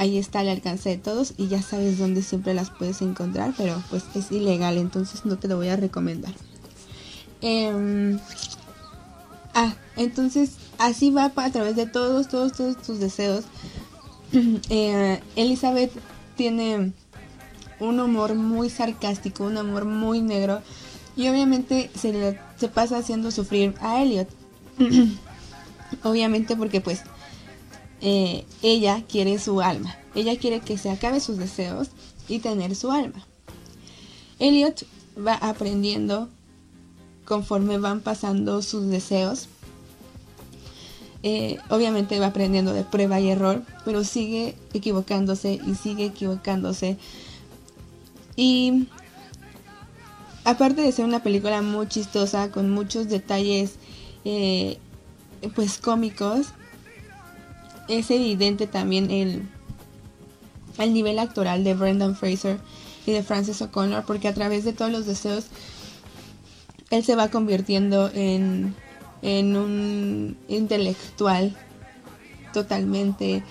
[0.00, 3.82] Ahí está al alcance de todos y ya sabes dónde siempre las puedes encontrar, pero
[3.90, 6.32] pues es ilegal, entonces no te lo voy a recomendar.
[7.42, 8.18] Em,
[9.52, 13.44] ah, entonces así va a través de todos, todos, todos tus deseos.
[14.70, 15.92] Eh, Elizabeth
[16.34, 16.92] tiene
[17.78, 20.62] un humor muy sarcástico, un amor muy negro
[21.14, 24.28] y obviamente se, le, se pasa haciendo sufrir a Elliot.
[26.04, 27.02] obviamente porque pues
[28.00, 31.88] eh, ella quiere su alma, ella quiere que se acabe sus deseos
[32.28, 33.26] y tener su alma.
[34.38, 34.86] Elliot
[35.18, 36.28] va aprendiendo
[37.24, 39.48] conforme van pasando sus deseos.
[41.22, 46.96] Eh, obviamente va aprendiendo de prueba y error, pero sigue equivocándose y sigue equivocándose.
[48.36, 48.88] Y
[50.44, 53.74] aparte de ser una película muy chistosa, con muchos detalles
[54.24, 54.78] eh,
[55.54, 56.48] pues cómicos,
[57.90, 59.42] es evidente también el,
[60.78, 62.58] el nivel actoral de Brendan Fraser
[63.06, 65.46] y de Francis O'Connor, porque a través de todos los deseos,
[66.90, 68.74] él se va convirtiendo en,
[69.22, 71.56] en un intelectual
[72.52, 73.42] totalmente,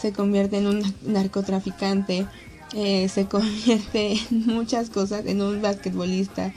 [0.00, 2.26] se convierte en un narcotraficante,
[2.74, 6.52] eh, se convierte en muchas cosas, en un basquetbolista,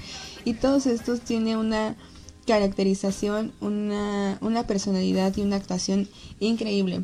[0.45, 1.95] y todos estos tienen una
[2.47, 6.07] caracterización, una, una personalidad y una actuación
[6.39, 7.03] increíble.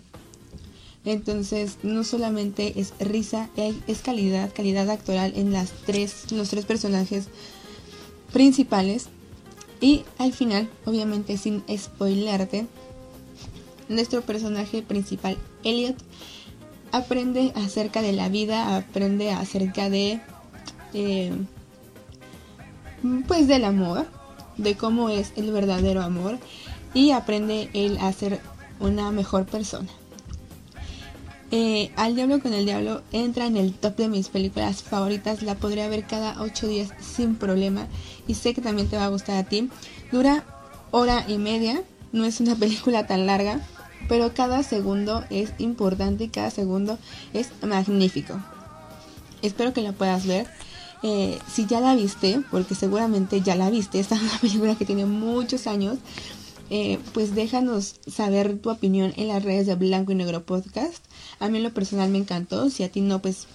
[1.08, 7.30] Entonces, no solamente es risa, es calidad, calidad actoral en las tres, los tres personajes
[8.34, 9.08] principales.
[9.80, 12.68] Y al final, obviamente sin spoilarte,
[13.88, 15.96] nuestro personaje principal, Elliot,
[16.92, 20.20] aprende acerca de la vida, aprende acerca de,
[20.94, 21.32] eh,
[23.30, 24.08] pues del amor,
[24.58, 26.38] de cómo es el verdadero amor
[26.94, 28.42] y aprende él a ser
[28.82, 29.88] una mejor persona.
[31.50, 35.44] Eh, Al Diablo con el Diablo entra en el top de mis películas favoritas.
[35.44, 37.88] La podría ver cada 8 días sin problema.
[38.28, 39.70] Y sé que también te va a gustar a ti.
[40.12, 40.44] Dura
[40.92, 41.82] hora y media.
[42.12, 43.62] No es una película tan larga.
[44.10, 46.98] Pero cada segundo es importante y cada segundo
[47.34, 48.40] es magnífico.
[49.42, 50.48] Espero que la puedas ver.
[51.04, 54.86] Eh, si ya la viste, porque seguramente ya la viste, esta es una película que
[54.86, 55.98] tiene muchos años.
[56.70, 61.04] Eh, pues déjanos saber tu opinión en las redes de Blanco y Negro Podcast.
[61.40, 62.70] A mí lo personal me encantó.
[62.70, 63.48] Si a ti no, pues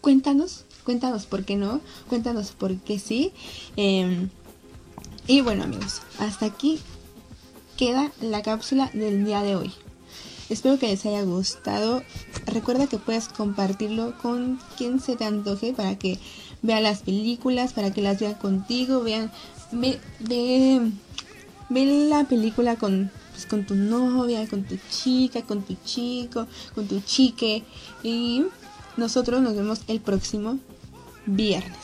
[0.00, 0.64] cuéntanos.
[0.84, 1.80] Cuéntanos por qué no.
[2.08, 3.32] Cuéntanos por qué sí.
[3.76, 4.28] Em,
[5.26, 6.80] y bueno amigos, hasta aquí
[7.76, 9.72] queda la cápsula del día de hoy.
[10.50, 12.02] Espero que les haya gustado.
[12.44, 16.18] Recuerda que puedes compartirlo con quien se te antoje para que
[16.60, 19.30] vea las películas, para que las vea contigo, vean,
[19.70, 19.98] ve,
[21.72, 26.86] ve la película con, pues, con tu novia, con tu chica, con tu chico, con
[26.86, 27.64] tu chique.
[28.02, 28.44] Y
[28.96, 30.58] nosotros nos vemos el próximo
[31.26, 31.78] viernes.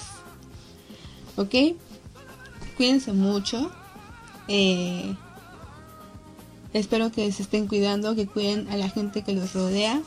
[1.37, 1.55] ¿Ok?
[2.77, 3.71] Cuídense mucho.
[4.49, 5.15] Eh,
[6.73, 10.01] espero que se estén cuidando, que cuiden a la gente que los rodea.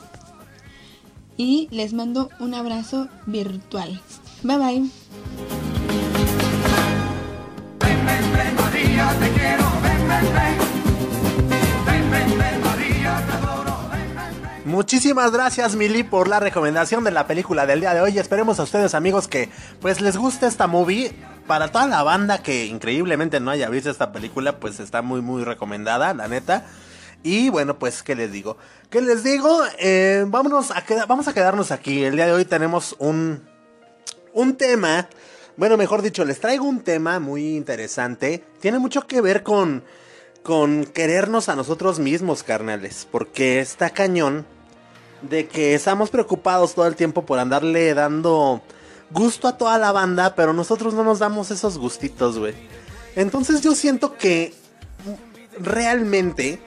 [1.36, 4.00] Y les mando un abrazo virtual.
[4.42, 4.90] Bye bye.
[14.82, 18.18] Muchísimas gracias Mili por la recomendación de la película del día de hoy.
[18.18, 19.48] Esperemos a ustedes amigos que
[19.80, 21.12] pues les guste esta movie.
[21.46, 25.44] Para toda la banda que increíblemente no haya visto esta película, pues está muy muy
[25.44, 26.66] recomendada, la neta.
[27.22, 28.56] Y bueno, pues, ¿qué les digo?
[28.90, 29.56] ¿Qué les digo?
[29.78, 32.02] Eh, vámonos a vamos a quedarnos aquí.
[32.02, 33.48] El día de hoy tenemos un,
[34.32, 35.08] un tema.
[35.56, 38.44] Bueno, mejor dicho, les traigo un tema muy interesante.
[38.60, 39.84] Tiene mucho que ver con,
[40.42, 43.06] con querernos a nosotros mismos, carnales.
[43.08, 44.44] Porque está cañón
[45.22, 48.62] de que estamos preocupados todo el tiempo por andarle dando
[49.10, 52.54] gusto a toda la banda, pero nosotros no nos damos esos gustitos, güey.
[53.14, 54.54] Entonces yo siento que
[55.58, 56.60] realmente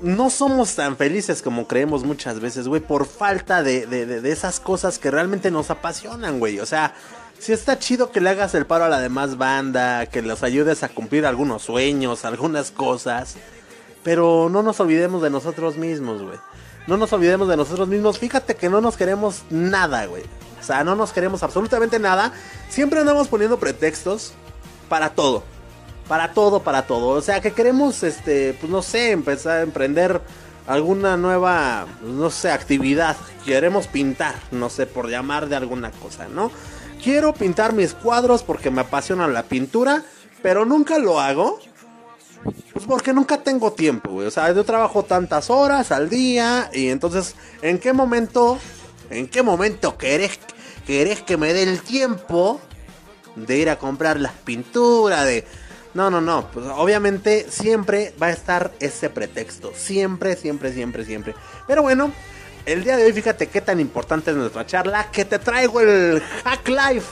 [0.00, 4.60] no somos tan felices como creemos muchas veces, güey, por falta de, de, de, esas
[4.60, 6.60] cosas que realmente nos apasionan, güey.
[6.60, 6.94] O sea,
[7.38, 10.82] si está chido que le hagas el paro a la demás banda, que los ayudes
[10.82, 13.36] a cumplir algunos sueños, algunas cosas,
[14.02, 16.38] pero no nos olvidemos de nosotros mismos, güey.
[16.86, 18.18] No nos olvidemos de nosotros mismos.
[18.18, 20.22] Fíjate que no nos queremos nada, güey.
[20.60, 22.32] O sea, no nos queremos absolutamente nada.
[22.68, 24.32] Siempre andamos poniendo pretextos
[24.88, 25.42] para todo.
[26.08, 27.08] Para todo, para todo.
[27.08, 30.20] O sea, que queremos, este, pues no sé, empezar a emprender
[30.66, 33.16] alguna nueva, no sé, actividad.
[33.44, 36.50] Queremos pintar, no sé, por llamar de alguna cosa, ¿no?
[37.02, 40.02] Quiero pintar mis cuadros porque me apasiona la pintura,
[40.42, 41.58] pero nunca lo hago.
[42.72, 44.26] Pues porque nunca tengo tiempo, güey.
[44.26, 48.58] O sea, yo trabajo tantas horas al día y entonces, ¿en qué momento,
[49.10, 50.38] en qué momento querés,
[50.86, 52.60] querés que me dé el tiempo
[53.36, 55.44] de ir a comprar las pinturas, de...
[55.94, 56.50] No, no, no.
[56.50, 59.72] Pues obviamente siempre va a estar ese pretexto.
[59.76, 61.34] Siempre, siempre, siempre, siempre.
[61.68, 62.12] Pero bueno,
[62.66, 65.10] el día de hoy, fíjate qué tan importante es nuestra charla.
[65.12, 67.06] Que te traigo el Hack Life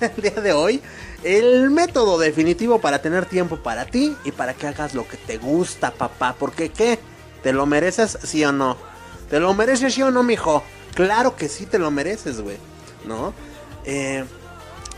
[0.00, 0.82] del día de hoy.
[1.22, 5.38] El método definitivo para tener tiempo para ti y para que hagas lo que te
[5.38, 6.34] gusta, papá.
[6.38, 6.98] Porque qué?
[7.42, 8.76] ¿Te lo mereces, sí o no?
[9.28, 10.62] ¿Te lo mereces, sí o no, mijo?
[10.94, 12.56] Claro que sí te lo mereces, güey.
[13.04, 13.34] ¿No?
[13.84, 14.24] Eh,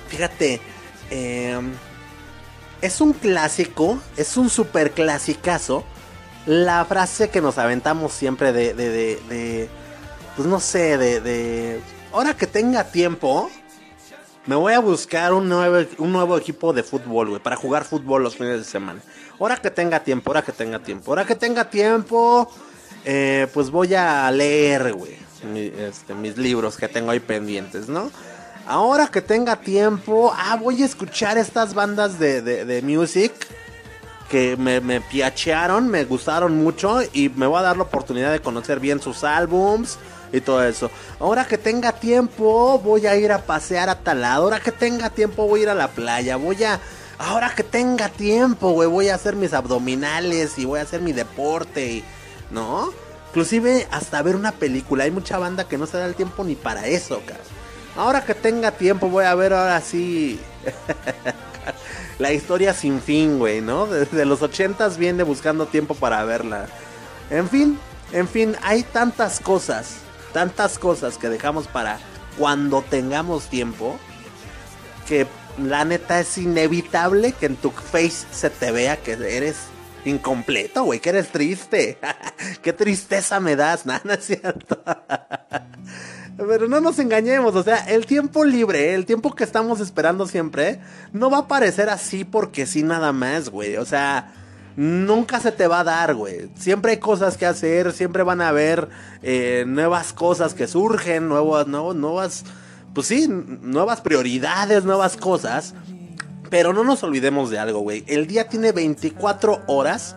[0.08, 0.60] fíjate.
[1.10, 1.60] Eh,
[2.80, 5.84] es un clásico, es un super clasicazo.
[6.46, 9.68] La frase que nos aventamos siempre de, de, de, de
[10.36, 11.80] pues no sé, de, de,
[12.12, 13.50] ahora que tenga tiempo,
[14.46, 18.22] me voy a buscar un nuevo, un nuevo equipo de fútbol, güey, para jugar fútbol
[18.22, 19.00] los fines de semana.
[19.38, 22.50] Ahora que tenga tiempo, ahora que tenga tiempo, ahora que tenga tiempo,
[23.04, 25.16] eh, pues voy a leer, güey,
[25.78, 28.10] este, mis libros que tengo ahí pendientes, ¿no?
[28.66, 33.32] Ahora que tenga tiempo, ah, voy a escuchar estas bandas de, de, de music
[34.28, 38.40] que me, me, piachearon, me gustaron mucho y me voy a dar la oportunidad de
[38.40, 39.98] conocer bien sus álbums
[40.32, 40.90] y todo eso.
[41.20, 44.44] Ahora que tenga tiempo, voy a ir a pasear a tal lado.
[44.44, 46.36] Ahora que tenga tiempo, voy a ir a la playa.
[46.36, 46.80] Voy a.
[47.18, 51.12] Ahora que tenga tiempo, güey, voy a hacer mis abdominales y voy a hacer mi
[51.12, 52.02] deporte.
[52.50, 52.92] ¿No?
[53.28, 55.04] Inclusive hasta ver una película.
[55.04, 57.46] Hay mucha banda que no se da el tiempo ni para eso, cabrón.
[57.96, 60.40] Ahora que tenga tiempo voy a ver ahora sí
[62.18, 63.86] la historia sin fin, güey, ¿no?
[63.86, 66.66] Desde los ochentas viene buscando tiempo para verla.
[67.30, 67.78] En fin,
[68.12, 69.96] en fin, hay tantas cosas,
[70.32, 71.98] tantas cosas que dejamos para
[72.38, 73.98] cuando tengamos tiempo
[75.06, 75.26] que
[75.58, 79.56] la neta es inevitable que en tu face se te vea que eres
[80.04, 81.98] incompleto, güey, que eres triste.
[82.62, 84.82] Qué tristeza me das, nada, es cierto.
[86.36, 90.80] Pero no nos engañemos, o sea, el tiempo libre, el tiempo que estamos esperando siempre,
[91.12, 93.76] no va a aparecer así porque sí nada más, güey.
[93.76, 94.32] O sea,
[94.76, 96.48] nunca se te va a dar, güey.
[96.56, 98.88] Siempre hay cosas que hacer, siempre van a haber
[99.22, 102.44] eh, nuevas cosas que surgen, nuevas, nuevas, nuevas,
[102.94, 105.74] pues sí, nuevas prioridades, nuevas cosas.
[106.50, 108.04] Pero no nos olvidemos de algo, güey.
[108.06, 110.16] El día tiene 24 horas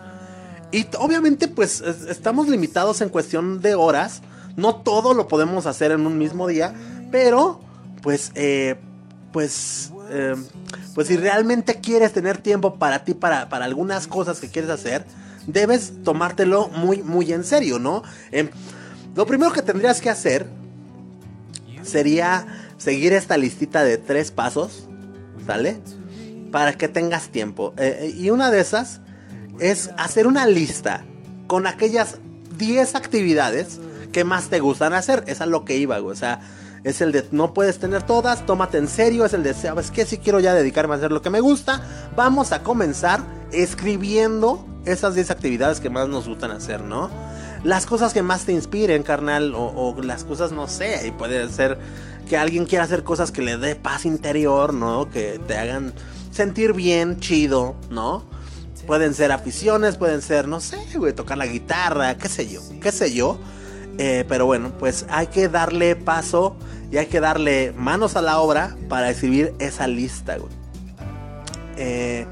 [0.70, 4.22] y obviamente pues estamos limitados en cuestión de horas.
[4.56, 6.74] No todo lo podemos hacer en un mismo día,
[7.10, 7.60] pero
[8.02, 8.76] pues, eh,
[9.32, 10.34] pues, eh,
[10.94, 15.04] pues si realmente quieres tener tiempo para ti, para, para algunas cosas que quieres hacer,
[15.46, 18.02] debes tomártelo muy, muy en serio, ¿no?
[18.32, 18.50] Eh,
[19.14, 20.46] lo primero que tendrías que hacer
[21.82, 22.46] sería
[22.76, 24.88] seguir esta listita de tres pasos,
[25.46, 25.78] ¿sale?
[26.50, 27.74] Para que tengas tiempo.
[27.78, 29.00] Eh, y una de esas
[29.60, 31.04] es hacer una lista
[31.46, 32.18] con aquellas
[32.58, 33.80] 10 actividades
[34.12, 35.24] que más te gustan hacer.
[35.26, 36.12] Es a lo que iba, güey.
[36.12, 36.40] O sea,
[36.86, 39.24] es el de no puedes tener todas, tómate en serio.
[39.24, 40.06] Es el de, ¿sabes qué?
[40.06, 41.82] Si quiero ya dedicarme a hacer lo que me gusta,
[42.14, 47.10] vamos a comenzar escribiendo esas 10 actividades que más nos gustan hacer, ¿no?
[47.64, 51.48] Las cosas que más te inspiren, carnal, o, o las cosas, no sé, y puede
[51.48, 51.76] ser
[52.28, 55.10] que alguien quiera hacer cosas que le dé paz interior, ¿no?
[55.10, 55.92] Que te hagan
[56.30, 58.22] sentir bien, chido, ¿no?
[58.86, 62.92] Pueden ser aficiones, pueden ser, no sé, güey, tocar la guitarra, qué sé yo, qué
[62.92, 63.40] sé yo.
[63.98, 66.56] Eh, pero bueno, pues hay que darle paso
[66.90, 70.52] y hay que darle manos a la obra para escribir esa lista, güey.
[71.78, 72.26] Eh,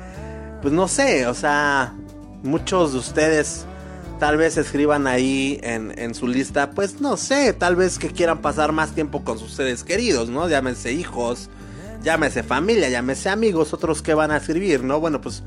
[0.62, 1.94] pues no sé, o sea,
[2.42, 3.66] muchos de ustedes
[4.18, 8.38] tal vez escriban ahí en, en, su lista, pues no sé, tal vez que quieran
[8.38, 10.48] pasar más tiempo con sus seres queridos, ¿no?
[10.48, 11.50] Llámense hijos,
[12.02, 15.00] llámese familia, llámese amigos, otros que van a escribir, ¿no?
[15.00, 15.42] Bueno, pues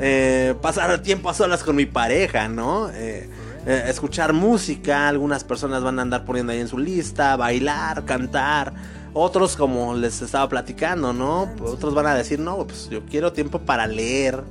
[0.00, 2.88] eh, pasar tiempo a solas con mi pareja, ¿no?
[2.90, 3.28] Eh,
[3.68, 8.72] eh, escuchar música, algunas personas van a andar poniendo ahí en su lista, bailar, cantar,
[9.12, 11.50] otros como les estaba platicando, ¿no?
[11.60, 14.42] Otros van a decir, no, pues yo quiero tiempo para leer,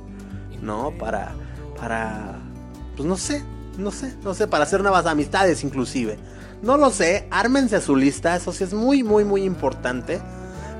[0.62, 0.92] ¿no?
[0.96, 1.34] Para,
[1.76, 2.38] para,
[2.96, 3.42] pues no sé,
[3.76, 6.16] no sé, no sé, para hacer nuevas amistades inclusive.
[6.62, 10.20] No lo sé, ármense su lista, eso sí es muy, muy, muy importante.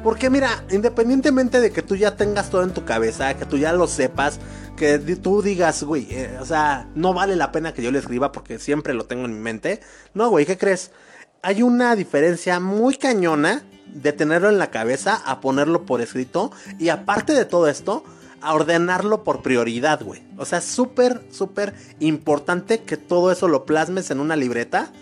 [0.03, 3.72] Porque mira, independientemente de que tú ya tengas todo en tu cabeza, que tú ya
[3.72, 4.38] lo sepas,
[4.76, 8.30] que tú digas, güey, eh, o sea, no vale la pena que yo le escriba
[8.30, 9.80] porque siempre lo tengo en mi mente.
[10.14, 10.92] No, güey, ¿qué crees?
[11.42, 16.51] hay una diferencia muy cañona de tenerlo en la cabeza a ponerlo por escrito.
[16.78, 18.05] Y aparte de todo esto,
[18.40, 20.22] a ordenarlo por prioridad, güey.
[20.36, 24.92] O sea, súper, súper importante que todo eso lo plasmes en una libreta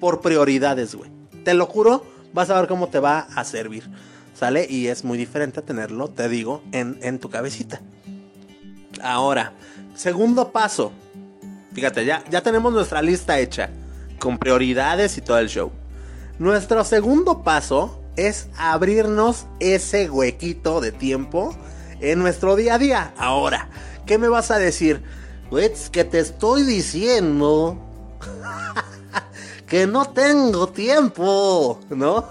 [0.00, 1.10] por prioridades, güey.
[1.44, 3.90] Te lo juro, vas a ver cómo te va a servir.
[4.38, 4.66] ¿Sale?
[4.68, 7.80] Y es muy diferente tenerlo, te digo, en, en tu cabecita.
[9.02, 9.54] Ahora,
[9.94, 10.92] segundo paso.
[11.72, 13.70] Fíjate, ya, ya tenemos nuestra lista hecha.
[14.18, 15.72] Con prioridades y todo el show.
[16.38, 21.56] Nuestro segundo paso es abrirnos ese huequito de tiempo
[22.00, 23.14] en nuestro día a día.
[23.16, 23.68] Ahora,
[24.04, 25.02] ¿qué me vas a decir?
[25.48, 27.78] Pues que te estoy diciendo
[29.66, 32.24] que no tengo tiempo, ¿no?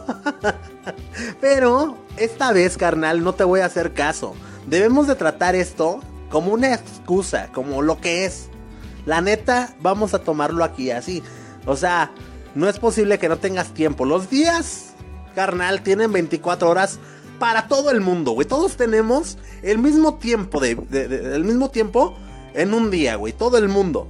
[1.41, 4.33] Pero esta vez, carnal, no te voy a hacer caso.
[4.67, 8.49] Debemos de tratar esto como una excusa, como lo que es.
[9.05, 11.21] La neta, vamos a tomarlo aquí así.
[11.65, 12.11] O sea,
[12.55, 14.05] no es posible que no tengas tiempo.
[14.05, 14.93] Los días,
[15.35, 16.99] carnal, tienen 24 horas
[17.37, 18.47] para todo el mundo, güey.
[18.47, 20.75] Todos tenemos el mismo tiempo de,
[21.43, 22.15] mismo tiempo
[22.53, 23.33] en un día, güey.
[23.33, 24.07] Todo el mundo.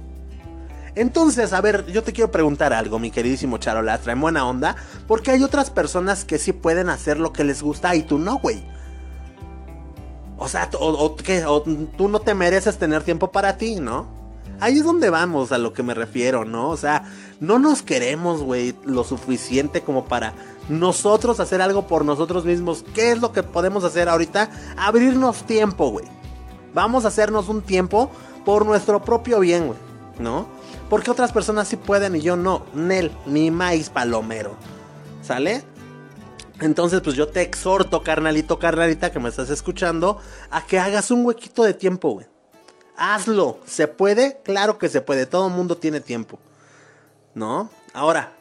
[0.96, 4.76] Entonces, a ver, yo te quiero preguntar algo, mi queridísimo Charolastra, en buena onda,
[5.06, 8.38] porque hay otras personas que sí pueden hacer lo que les gusta y tú no,
[8.38, 8.64] güey.
[10.38, 11.14] O sea, o,
[11.96, 14.06] tú no te mereces tener tiempo para ti, ¿no?
[14.58, 16.70] Ahí es donde vamos a lo que me refiero, ¿no?
[16.70, 17.04] O sea,
[17.40, 20.32] no nos queremos, güey, lo suficiente como para
[20.70, 22.86] nosotros hacer algo por nosotros mismos.
[22.94, 24.50] ¿Qué es lo que podemos hacer ahorita?
[24.78, 26.06] Abrirnos tiempo, güey.
[26.72, 28.10] Vamos a hacernos un tiempo
[28.46, 29.78] por nuestro propio bien, güey,
[30.18, 30.46] ¿no?
[30.88, 32.66] Porque otras personas sí pueden y yo no.
[32.74, 34.56] Nel, ni maíz palomero.
[35.22, 35.64] ¿Sale?
[36.60, 40.20] Entonces, pues yo te exhorto, carnalito, carnalita, que me estás escuchando,
[40.50, 42.26] a que hagas un huequito de tiempo, güey.
[42.96, 43.58] Hazlo.
[43.66, 44.40] ¿Se puede?
[44.42, 45.26] Claro que se puede.
[45.26, 46.38] Todo mundo tiene tiempo.
[47.34, 47.70] ¿No?
[47.92, 48.32] Ahora,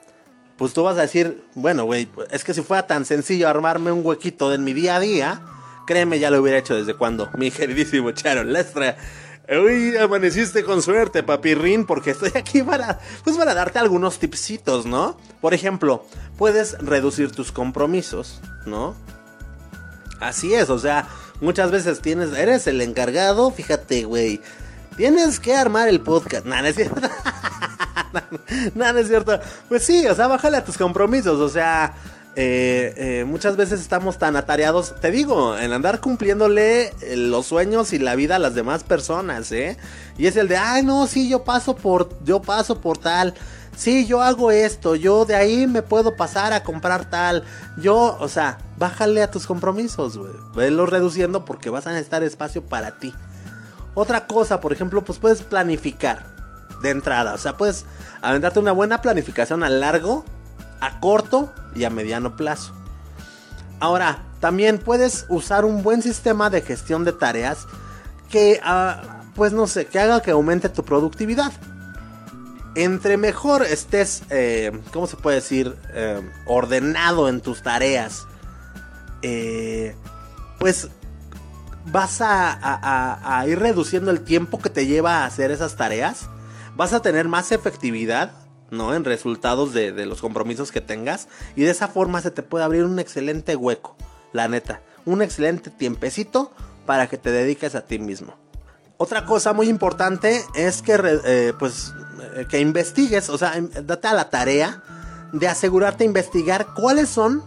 [0.58, 4.06] pues tú vas a decir, bueno, güey, es que si fuera tan sencillo armarme un
[4.06, 5.42] huequito en mi día a día,
[5.86, 8.96] créeme, ya lo hubiera hecho desde cuando, mi queridísimo Charon Lestra.
[9.48, 15.18] Uy, amaneciste con suerte, papirrín, porque estoy aquí para, pues para darte algunos tipsitos, ¿no?
[15.40, 16.06] Por ejemplo,
[16.38, 18.96] puedes reducir tus compromisos, ¿no?
[20.20, 21.08] Así es, o sea,
[21.42, 24.42] muchas veces tienes, eres el encargado, fíjate, güey,
[24.98, 26.46] tienes que armar el podcast.
[26.46, 27.02] Nada, es cierto.
[28.76, 29.40] Nada, es cierto.
[29.68, 31.94] Pues sí, o sea, bájale a tus compromisos, o sea,
[32.38, 37.94] eh, eh, muchas veces estamos tan atareados, te digo, en andar cumpliéndole eh, los sueños
[37.94, 39.78] y la vida a las demás personas, ¿eh?
[40.18, 43.34] Y es el de, ay, no, sí, yo paso por, yo paso por tal.
[43.78, 47.44] Sí, yo hago esto, yo de ahí me puedo pasar a comprar tal.
[47.78, 50.32] Yo, o sea, bájale a tus compromisos, güey.
[50.56, 53.14] Velo reduciendo porque vas a necesitar espacio para ti.
[53.94, 56.26] Otra cosa, por ejemplo, pues puedes planificar
[56.82, 57.34] de entrada.
[57.34, 57.86] O sea, puedes
[58.22, 60.26] aventarte una buena planificación a largo
[60.80, 62.74] a corto y a mediano plazo.
[63.80, 67.68] Ahora, también puedes usar un buen sistema de gestión de tareas
[68.30, 71.52] que, ah, pues no sé, que haga que aumente tu productividad.
[72.76, 75.76] Entre mejor estés, eh, ¿cómo se puede decir?
[75.94, 78.28] Eh, ordenado en tus tareas,
[79.22, 79.96] eh,
[80.60, 80.90] pues
[81.92, 86.30] vas a, ir reduciendo el tiempo que te lleva a hacer esas tareas.
[86.76, 88.45] Vas a tener más efectividad
[88.76, 88.94] ¿no?
[88.94, 91.28] En resultados de, los compromisos que tengas.
[91.56, 93.96] Y de esa forma se te puede abrir un excelente hueco,
[94.34, 94.82] la neta.
[95.06, 96.52] Un excelente tiempecito
[96.86, 98.36] para que te dediques a ti mismo.
[98.98, 101.94] Otra cosa muy importante es que, eh, pues,
[102.36, 104.84] eh, que investigues, o sea, date a la tarea
[105.34, 107.44] de asegurarte investigar cuáles son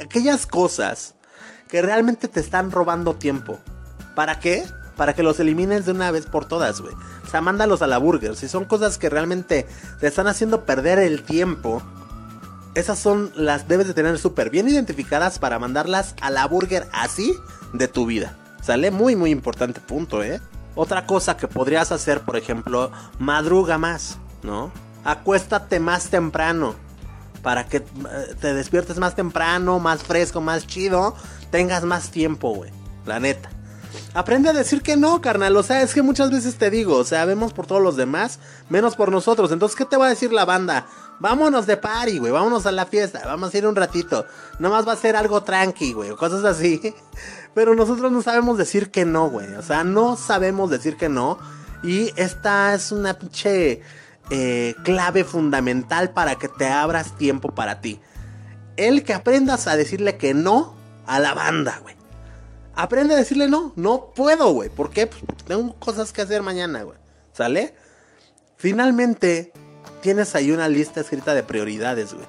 [0.00, 1.14] aquellas cosas
[1.68, 3.58] que realmente te están robando tiempo.
[4.14, 4.64] ¿Para qué?
[4.96, 6.94] Para que los elimines de una vez por todas, güey.
[6.94, 8.34] O sea, mándalos a la burger.
[8.34, 9.66] Si son cosas que realmente
[10.00, 11.82] te están haciendo perder el tiempo,
[12.74, 17.34] esas son las debes de tener súper bien identificadas para mandarlas a la burger así
[17.72, 18.36] de tu vida.
[18.62, 20.40] Sale muy muy importante punto, ¿eh?
[20.74, 24.70] Otra cosa que podrías hacer, por ejemplo, madruga más, ¿no?
[25.04, 26.74] Acuéstate más temprano
[27.42, 27.84] para que eh,
[28.40, 31.14] te despiertes más temprano, más fresco, más chido,
[31.50, 32.72] tengas más tiempo, güey.
[33.06, 33.48] La neta.
[34.14, 35.56] Aprende a decir que no, carnal.
[35.56, 38.38] O sea, es que muchas veces te digo, o sea, vemos por todos los demás,
[38.68, 39.52] menos por nosotros.
[39.52, 40.86] Entonces, ¿qué te va a decir la banda?
[41.18, 42.32] Vámonos de party, güey.
[42.32, 43.22] Vámonos a la fiesta.
[43.24, 44.26] Vamos a ir un ratito.
[44.58, 46.10] Nomás va a ser algo tranqui, güey.
[46.16, 46.94] Cosas así.
[47.54, 49.54] Pero nosotros no sabemos decir que no, güey.
[49.54, 51.38] O sea, no sabemos decir que no.
[51.82, 53.82] Y esta es una pinche
[54.30, 58.00] eh, clave fundamental para que te abras tiempo para ti.
[58.76, 60.74] El que aprendas a decirle que no
[61.06, 61.96] a la banda, güey.
[62.76, 64.68] Aprende a decirle no, no puedo, güey.
[64.68, 65.10] Pues porque
[65.46, 66.98] tengo cosas que hacer mañana, güey.
[67.32, 67.74] ¿Sale?
[68.56, 69.52] Finalmente,
[70.00, 72.26] tienes ahí una lista escrita de prioridades, güey.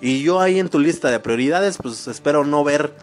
[0.00, 2.94] Y yo ahí en tu lista de prioridades, pues espero no ver,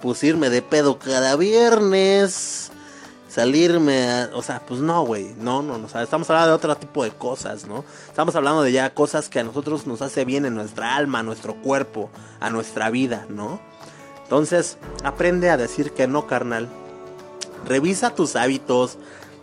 [0.00, 2.70] pues irme de pedo cada viernes,
[3.28, 6.54] salirme, a- o sea, pues no, güey, no, no, no, o sea, estamos hablando de
[6.56, 7.84] otro tipo de cosas, ¿no?
[8.08, 11.22] Estamos hablando de ya cosas que a nosotros nos hace bien en nuestra alma, a
[11.22, 13.60] nuestro cuerpo, a nuestra vida, ¿no?
[14.30, 16.68] Entonces, aprende a decir que no, carnal.
[17.66, 18.96] Revisa tus hábitos,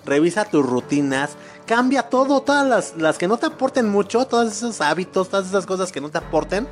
[0.06, 1.32] revisa tus rutinas,
[1.66, 5.66] cambia todo, todas las, las que no te aporten mucho, todos esos hábitos, todas esas
[5.66, 6.70] cosas que no te aporten,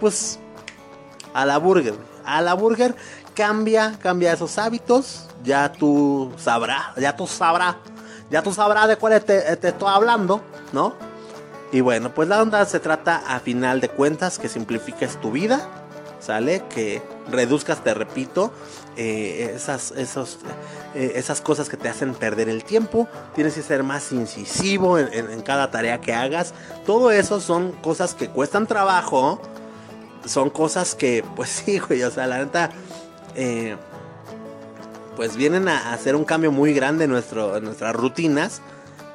[0.00, 0.38] pues
[1.32, 1.94] a la burger,
[2.26, 2.94] a la burger,
[3.34, 7.76] cambia, cambia esos hábitos, ya tú sabrás, ya tú sabrás,
[8.30, 10.42] ya tú sabrás de cuál te, te estoy hablando,
[10.74, 10.92] ¿no?
[11.72, 15.85] Y bueno, pues la onda se trata a final de cuentas que simplifiques tu vida,
[16.26, 16.64] ¿sale?
[16.68, 17.00] Que
[17.30, 18.52] reduzcas, te repito,
[18.96, 23.08] eh, esas, eh, esas cosas que te hacen perder el tiempo.
[23.34, 26.52] Tienes que ser más incisivo en, cada tarea que hagas.
[26.84, 29.40] Todo eso son cosas que cuestan trabajo.
[30.24, 32.70] Son cosas que, pues sí, güey, o sea, la neta,
[33.36, 33.76] eh,
[35.14, 38.60] pues vienen a hacer un cambio muy grande en, nuestro, nuestras rutinas.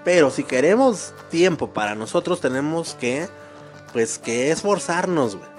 [0.05, 3.28] Pero si queremos tiempo para nosotros, tenemos que,
[3.93, 5.51] pues, que esforzarnos, güey.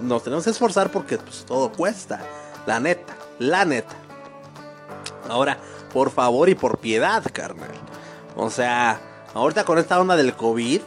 [0.00, 2.20] Nos tenemos que esforzar porque, pues, todo cuesta.
[2.66, 3.94] La neta, la neta.
[5.28, 5.58] Ahora,
[5.92, 7.70] por favor y por piedad, carnal.
[8.36, 9.00] O sea,
[9.34, 10.80] ahorita con esta onda del COVID,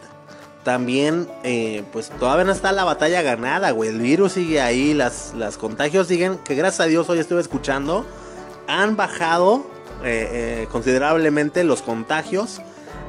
[0.63, 3.89] también, eh, pues todavía no está la batalla ganada, güey.
[3.89, 8.05] El virus sigue ahí, las, las contagios siguen, que gracias a Dios hoy estuve escuchando,
[8.67, 9.65] han bajado
[10.03, 12.61] eh, eh, considerablemente los contagios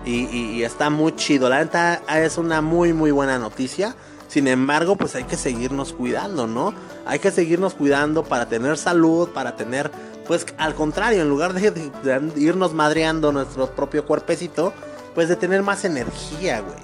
[0.07, 1.49] y- y está muy chido.
[1.51, 3.95] La neta es una muy, muy buena noticia.
[4.39, 6.72] Sin embargo, pues hay que seguirnos cuidando, ¿no?
[7.07, 9.91] Hay que seguirnos cuidando para tener salud, para tener,
[10.28, 11.91] pues al contrario, en lugar de,
[12.36, 14.72] irnos madreando nuestro propio cuerpecito,
[15.12, 16.78] pues de tener más energía, güey.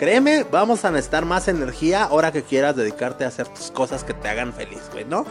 [0.00, 4.12] Créeme, vamos a necesitar más energía ahora que quieras dedicarte a hacer tus cosas que
[4.12, 5.24] te hagan feliz, güey, ¿no?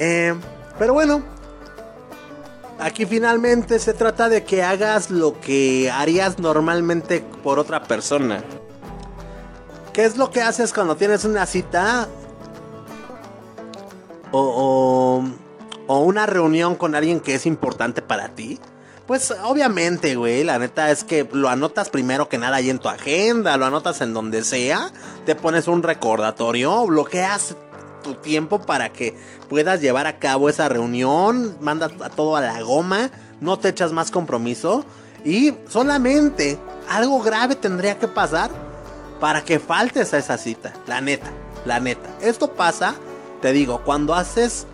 [0.00, 0.34] Eh,
[0.76, 1.22] pero bueno,
[2.80, 8.42] aquí finalmente se trata de que hagas lo que harías normalmente por otra persona.
[9.96, 12.06] ¿Qué es lo que haces cuando tienes una cita?
[14.30, 15.24] O, o,
[15.86, 18.60] o una reunión con alguien que es importante para ti.
[19.06, 22.90] Pues obviamente, güey, la neta es que lo anotas primero que nada ahí en tu
[22.90, 24.90] agenda, lo anotas en donde sea,
[25.24, 27.56] te pones un recordatorio, bloqueas
[28.04, 29.16] tu tiempo para que
[29.48, 33.92] puedas llevar a cabo esa reunión, mandas a todo a la goma, no te echas
[33.92, 34.84] más compromiso
[35.24, 38.65] y solamente algo grave tendría que pasar
[39.20, 41.30] para que faltes a esa cita, la neta,
[41.64, 42.08] la neta.
[42.20, 42.94] Esto pasa,
[43.40, 44.66] te digo, cuando haces,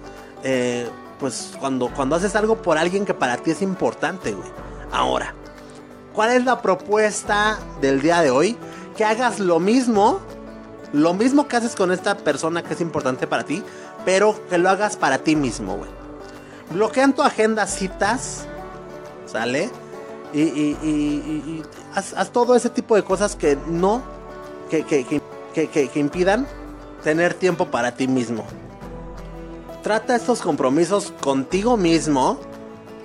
[0.43, 0.89] eh,
[1.19, 4.49] pues cuando, cuando haces algo por alguien que para ti es importante, güey.
[4.91, 5.35] Ahora,
[6.13, 8.57] ¿cuál es la propuesta del día de hoy?
[8.97, 10.21] Que hagas lo mismo,
[10.93, 13.63] lo mismo que haces con esta persona que es importante para ti,
[14.05, 15.91] pero que lo hagas para ti mismo, güey.
[16.71, 18.47] Bloquea en tu agenda citas,
[19.27, 19.71] ¿sale?
[20.35, 21.63] Y,
[21.95, 24.03] haz todo ese tipo de cosas que no,
[24.83, 26.47] que, que- que- impidan
[27.05, 28.45] tener tiempo para ti mismo.
[29.83, 32.39] Trata estos compromisos contigo mismo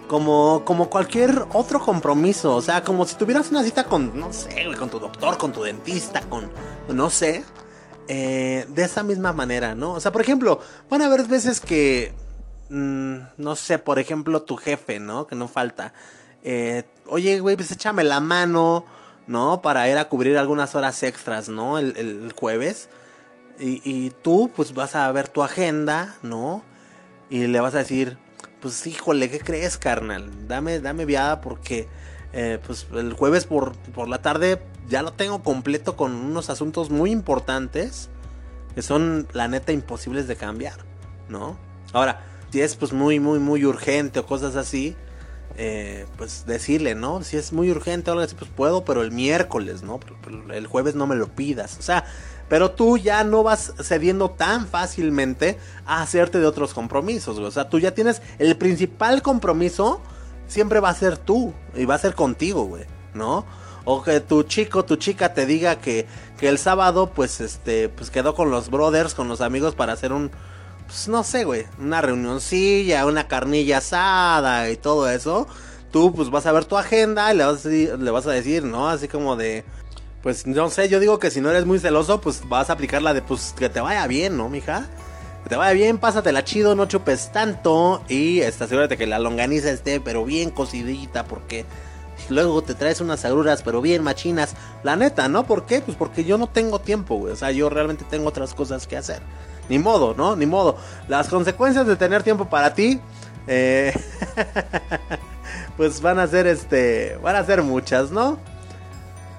[0.08, 2.56] como, como cualquier otro compromiso.
[2.56, 5.64] O sea, como si tuvieras una cita con, no sé, con tu doctor, con tu
[5.64, 6.50] dentista, con,
[6.90, 7.44] no sé.
[8.08, 9.92] eh, de esa misma manera, ¿no?
[9.94, 12.14] O sea, por ejemplo, van a haber veces que,
[12.70, 15.28] mm, no sé, por ejemplo, tu jefe, ¿no?
[15.28, 15.92] Que no falta.
[16.44, 18.86] eh, Oye, güey, pues échame la mano,
[19.28, 19.62] ¿no?
[19.62, 21.78] Para ir a cubrir algunas horas extras, ¿no?
[21.78, 22.90] El, el jueves.
[23.60, 26.64] Y, y tú, pues vas a ver tu agenda, ¿no?
[27.30, 28.18] Y le vas a decir,
[28.62, 30.30] pues híjole, ¿qué crees, carnal?
[30.48, 31.88] Dame, dame viada porque,
[32.34, 36.90] eh, pues el jueves por, por la tarde ya lo tengo completo con unos asuntos
[36.90, 38.10] muy importantes
[38.76, 40.78] que son, la neta, imposibles de cambiar,
[41.30, 41.58] ¿no?
[41.94, 44.96] Ahora, si es pues muy, muy, muy urgente o cosas así,
[45.60, 47.24] eh, pues decirle, ¿no?
[47.24, 50.00] Si es muy urgente o algo pues puedo, pero el miércoles, ¿no?
[50.00, 51.78] Pero el jueves no me lo pidas.
[51.80, 52.06] O sea,
[52.48, 57.40] pero tú ya no vas cediendo tan fácilmente a hacerte de otros compromisos.
[57.40, 60.00] O sea, tú ya tienes el principal compromiso,
[60.48, 62.86] siempre va a ser tú y va a ser contigo, güey,
[63.16, 63.44] ¿no?
[63.84, 66.06] O que tu chico, tu chica te diga que,
[66.38, 70.14] que el sábado, pues, este, pues quedó con los brothers, con los amigos para hacer
[70.14, 70.30] un,
[70.88, 75.48] pues no sé, güey, una reunioncilla, una carnilla asada y todo eso,
[75.92, 78.90] tú pues vas a ver tu agenda y le vas a decir, ¿no?
[78.90, 79.64] Así como de,
[80.24, 83.02] pues no sé, yo digo que si no eres muy celoso, pues vas a aplicar
[83.02, 84.88] la de, pues que te vaya bien, ¿no, mija?
[85.44, 89.70] Que te vaya bien, pásatela chido, no chupes tanto y este, asegúrate que la longaniza
[89.70, 91.66] esté, pero bien cocidita, porque
[92.30, 94.56] luego te traes unas agruras, pero bien machinas.
[94.84, 95.46] La neta, ¿no?
[95.46, 95.82] ¿Por qué?
[95.82, 97.34] Pues porque yo no tengo tiempo, güey.
[97.34, 99.22] O sea, yo realmente tengo otras cosas que hacer.
[99.70, 100.36] Ni modo, ¿no?
[100.36, 100.78] Ni modo.
[101.08, 103.00] Las consecuencias de tener tiempo para ti,
[103.48, 103.94] eh,
[105.78, 108.40] pues van a ser, este, van a ser muchas, ¿no?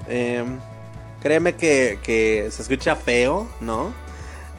[0.08, 0.44] Eh,
[1.20, 3.92] créeme que, que se escucha feo, ¿no?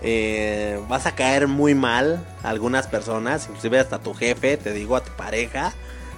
[0.01, 4.95] Eh, vas a caer muy mal a algunas personas, inclusive hasta tu jefe, te digo,
[4.95, 5.73] a tu pareja.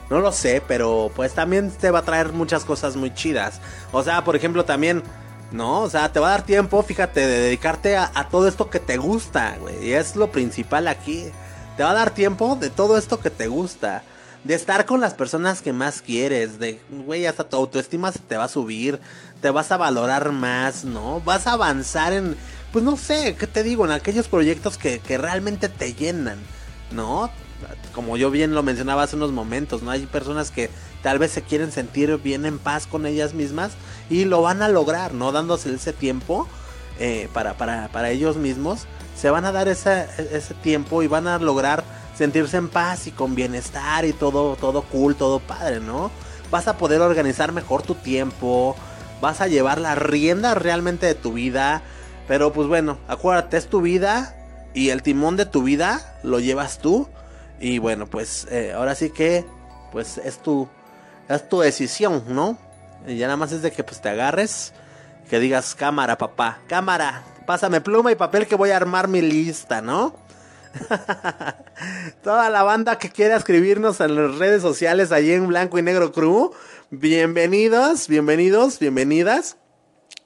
[0.10, 3.62] No lo sé, pero pues también te va a traer muchas cosas muy chidas.
[3.92, 5.04] O sea, por ejemplo, también,
[5.52, 5.82] ¿no?
[5.82, 8.98] O sea, te va a dar tiempo, fíjate, de dedicarte a, todo esto que te
[8.98, 9.88] gusta, güey.
[9.88, 11.26] Y es lo principal aquí.
[11.78, 14.04] Te va a dar tiempo de todo esto que te gusta.
[14.44, 16.60] De estar con las personas que más quieres.
[16.60, 19.00] De, güey, hasta tu autoestima se te va a subir.
[19.42, 21.22] Te vas a valorar más, ¿no?
[21.22, 22.36] Vas a avanzar en,
[22.72, 23.86] pues no sé, ¿qué te digo?
[23.86, 26.40] En aquellos proyectos que, que realmente te llenan,
[26.92, 27.30] ¿no?
[27.94, 29.92] Como yo bien lo mencionaba hace unos momentos, ¿no?
[29.92, 30.70] Hay personas que
[31.04, 33.72] tal vez se quieren sentir bien en paz con ellas mismas
[34.10, 35.32] y lo van a lograr, ¿no?
[35.32, 36.48] Dándose ese tiempo
[37.00, 38.86] eh, para, para, para ellos mismos.
[39.16, 41.84] Se van a dar ese, ese tiempo y van a lograr
[42.16, 46.12] sentirse en paz y con bienestar y todo, todo cool, todo padre, ¿no?
[46.50, 48.76] Vas a poder organizar mejor tu tiempo,
[49.22, 51.82] vas a llevar la rienda realmente de tu vida.
[52.28, 54.36] Pero pues bueno, acuérdate, es tu vida
[54.74, 57.08] y el timón de tu vida lo llevas tú.
[57.60, 59.46] Y bueno, pues eh, ahora sí que
[59.92, 60.68] pues es tu,
[61.36, 62.58] es tu decisión, ¿no?
[63.08, 64.74] Y ya nada más es de que pues te agarres,
[65.30, 69.82] que digas cámara, papá, cámara, pásame pluma y papel que voy a armar mi lista,
[69.82, 70.16] ¿no?
[72.24, 76.12] Toda la banda que quiera escribirnos en las redes sociales allí en Blanco y Negro
[76.12, 76.52] Crew,
[76.90, 79.58] bienvenidos, bienvenidos, bienvenidas.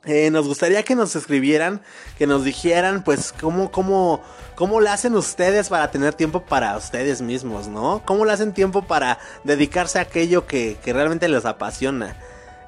[0.05, 1.81] Eh, nos gustaría que nos escribieran,
[2.17, 4.21] que nos dijeran, pues, cómo, cómo,
[4.53, 8.03] cómo le hacen ustedes para tener tiempo para ustedes mismos, ¿no?
[8.05, 12.15] ¿Cómo le hacen tiempo para dedicarse a aquello que, que realmente les apasiona?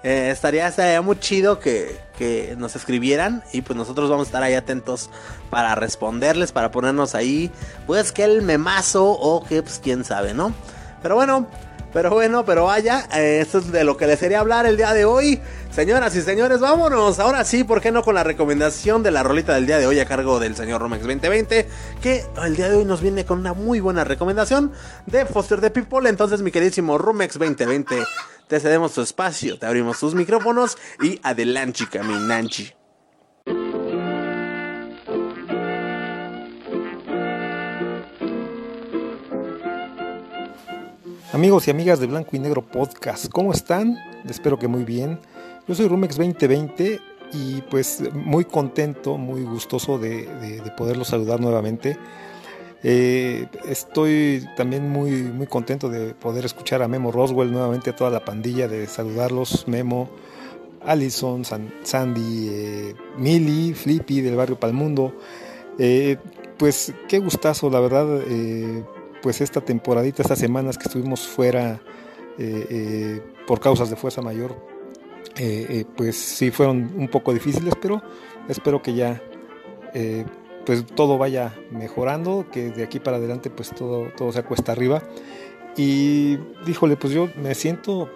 [0.03, 4.43] Eh, estaría, estaría muy chido que, que nos escribieran y pues nosotros vamos a estar
[4.43, 5.09] ahí atentos
[5.49, 7.51] para responderles, para ponernos ahí,
[7.85, 10.53] pues que el memazo o que pues quién sabe, ¿no?
[11.01, 11.47] Pero bueno,
[11.93, 14.93] pero bueno, pero vaya, eh, esto es de lo que les quería hablar el día
[14.93, 15.39] de hoy.
[15.71, 17.19] Señoras y señores, vámonos.
[17.19, 19.99] Ahora sí, ¿por qué no con la recomendación de la rolita del día de hoy
[19.99, 21.67] a cargo del señor Romex 2020?
[22.01, 24.71] Que el día de hoy nos viene con una muy buena recomendación
[25.05, 26.09] de Foster the People.
[26.09, 28.03] Entonces, mi queridísimo Romex 2020,
[28.47, 32.01] te cedemos tu espacio, te abrimos tus micrófonos y adelante, chica,
[41.33, 43.97] Amigos y amigas de Blanco y Negro Podcast, ¿cómo están?
[44.29, 45.19] Espero que muy bien.
[45.67, 47.01] Yo soy Rumex 2020
[47.33, 51.97] y pues muy contento, muy gustoso de, de, de poderlos saludar nuevamente.
[52.81, 58.09] Eh, estoy también muy, muy contento de poder escuchar a Memo Roswell nuevamente, a toda
[58.09, 60.09] la pandilla, de saludarlos, Memo,
[60.85, 65.13] Allison, San, Sandy, eh, Millie, Flippy del barrio Palmundo.
[65.77, 66.15] Eh,
[66.57, 68.21] pues qué gustazo, la verdad
[69.27, 71.81] pues esta temporadita, estas semanas que estuvimos fuera
[72.39, 74.55] eh, eh, por causas de fuerza mayor,
[75.35, 78.01] eh, pues sí fueron un poco difíciles, pero
[78.47, 79.21] espero que ya
[80.65, 85.03] pues todo vaya mejorando, que de aquí para adelante pues todo, todo se acuesta arriba.
[85.75, 88.09] Y díjole, pues yo me siento,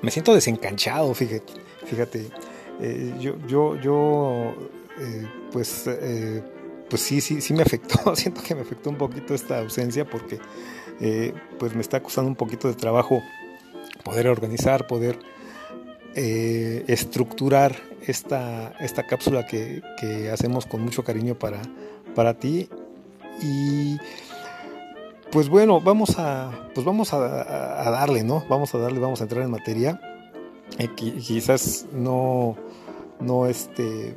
[0.00, 1.52] me siento desencanchado, fíjate,
[1.84, 2.30] fíjate.
[3.20, 4.54] yo, yo,
[5.52, 5.90] pues
[6.88, 10.38] pues sí, sí, sí me afectó, siento que me afectó un poquito esta ausencia porque
[11.00, 13.22] eh, pues me está costando un poquito de trabajo
[14.04, 15.18] poder organizar, poder
[16.14, 17.76] eh, estructurar
[18.06, 21.60] esta, esta cápsula que, que, hacemos con mucho cariño para,
[22.14, 22.68] para ti.
[23.42, 23.98] Y
[25.30, 28.44] pues bueno, vamos a, pues vamos a, darle, ¿no?
[28.48, 30.00] Vamos a darle, vamos a entrar en materia.
[30.78, 32.56] Eh, quizás no,
[33.20, 34.14] no este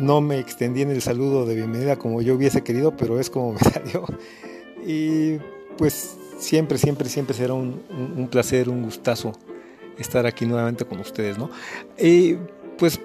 [0.00, 3.52] no me extendí en el saludo de bienvenida como yo hubiese querido, pero es como
[3.54, 4.04] me salió.
[4.86, 5.38] Y
[5.76, 9.32] pues siempre, siempre, siempre será un, placer, un gustazo
[9.98, 11.50] estar aquí nuevamente con ustedes, ¿no?
[11.98, 12.36] Y
[12.78, 12.98] pues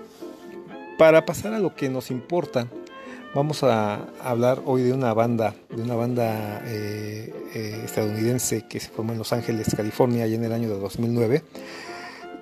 [0.98, 2.68] para pasar a lo que nos importa,
[3.34, 8.90] vamos a hablar hoy de una banda, de una banda eh, eh, estadounidense que se
[8.90, 11.44] formó en Los Ángeles, California, allá en el año de 2009.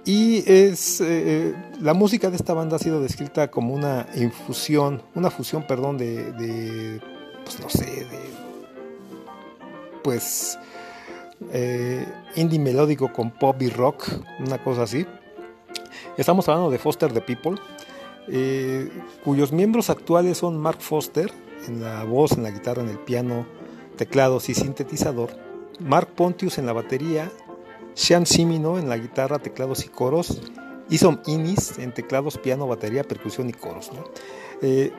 [0.06, 5.32] Y es eh, la música de esta banda ha sido descrita como una infusión, una
[5.32, 7.00] fusión, perdón, de, de
[7.44, 8.20] pues no sé, de
[10.04, 10.60] pues
[11.52, 14.10] eh, indie melódico con pop y rock,
[14.46, 15.06] una cosa así.
[16.18, 17.56] Estamos hablando de Foster the People,
[18.28, 18.90] eh,
[19.24, 21.32] cuyos miembros actuales son Mark Foster
[21.68, 23.46] en la voz, en la guitarra, en el piano,
[23.96, 25.30] teclados y sintetizador,
[25.80, 27.32] Mark Pontius en la batería,
[27.94, 30.42] Sean Simino en la guitarra, teclados y coros,
[30.90, 33.92] Isom Innis en teclados, piano, batería, percusión y coros.
[34.62, 34.92] Eh,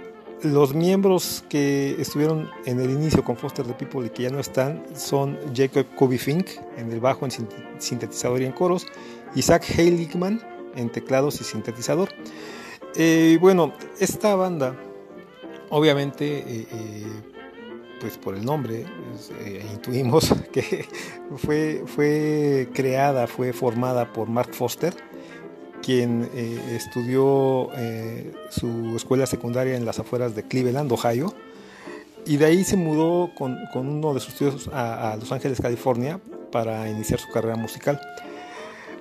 [0.42, 4.40] los miembros que estuvieron en el inicio con Foster the People y que ya no
[4.40, 7.30] están son Jacob Kobe Fink en el bajo, en
[7.78, 8.86] sintetizador y en coros,
[9.34, 10.42] Isaac Heiligman
[10.76, 12.10] en teclados y sintetizador.
[12.96, 14.76] Eh, bueno, esta banda,
[15.70, 16.66] obviamente, eh,
[18.04, 18.84] pues por el nombre,
[19.40, 20.86] eh, intuimos que
[21.38, 24.94] fue, fue creada, fue formada por Mark Foster,
[25.82, 31.32] quien eh, estudió eh, su escuela secundaria en las afueras de Cleveland, Ohio,
[32.26, 36.20] y de ahí se mudó con, con uno de sus tíos a, Los Ángeles, California,
[36.52, 37.98] para iniciar su carrera musical.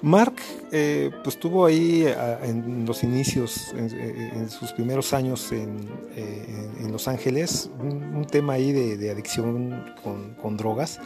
[0.03, 0.35] Mark,
[0.71, 6.91] eh, pues tuvo ahí a, en los inicios, en, en, sus primeros años en, en
[6.91, 10.99] Los Ángeles, un, tema ahí de, de adicción con, con drogas,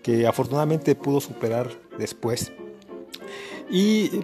[0.00, 1.68] que afortunadamente pudo superar
[1.98, 2.52] después.
[3.68, 4.20] Y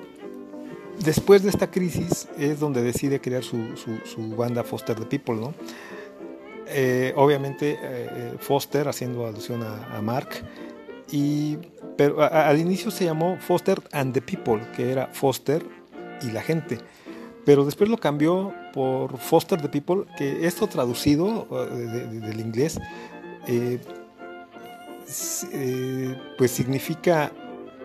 [1.05, 5.55] después de esta crisis es donde decide crear su, su, banda Foster the People, ¿no?
[6.69, 10.29] Eh, obviamente eh, Foster haciendo alusión a, a Mark
[11.11, 11.59] y
[12.03, 15.65] pero a, al inicio se llamó Foster and the People que era Foster
[16.23, 16.79] y la gente
[17.45, 22.81] pero después lo cambió por Foster the People que esto traducido de, del inglés
[23.47, 23.79] eh,
[25.53, 27.33] eh, pues significa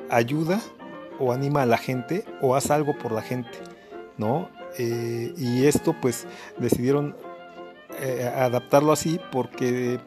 [0.09, 0.61] ayuda
[1.20, 3.57] o anima a la gente o haz algo por la gente,
[4.18, 4.49] ¿no?
[4.78, 7.15] Eh, y esto pues decidieron
[7.99, 9.99] eh, adaptarlo así porque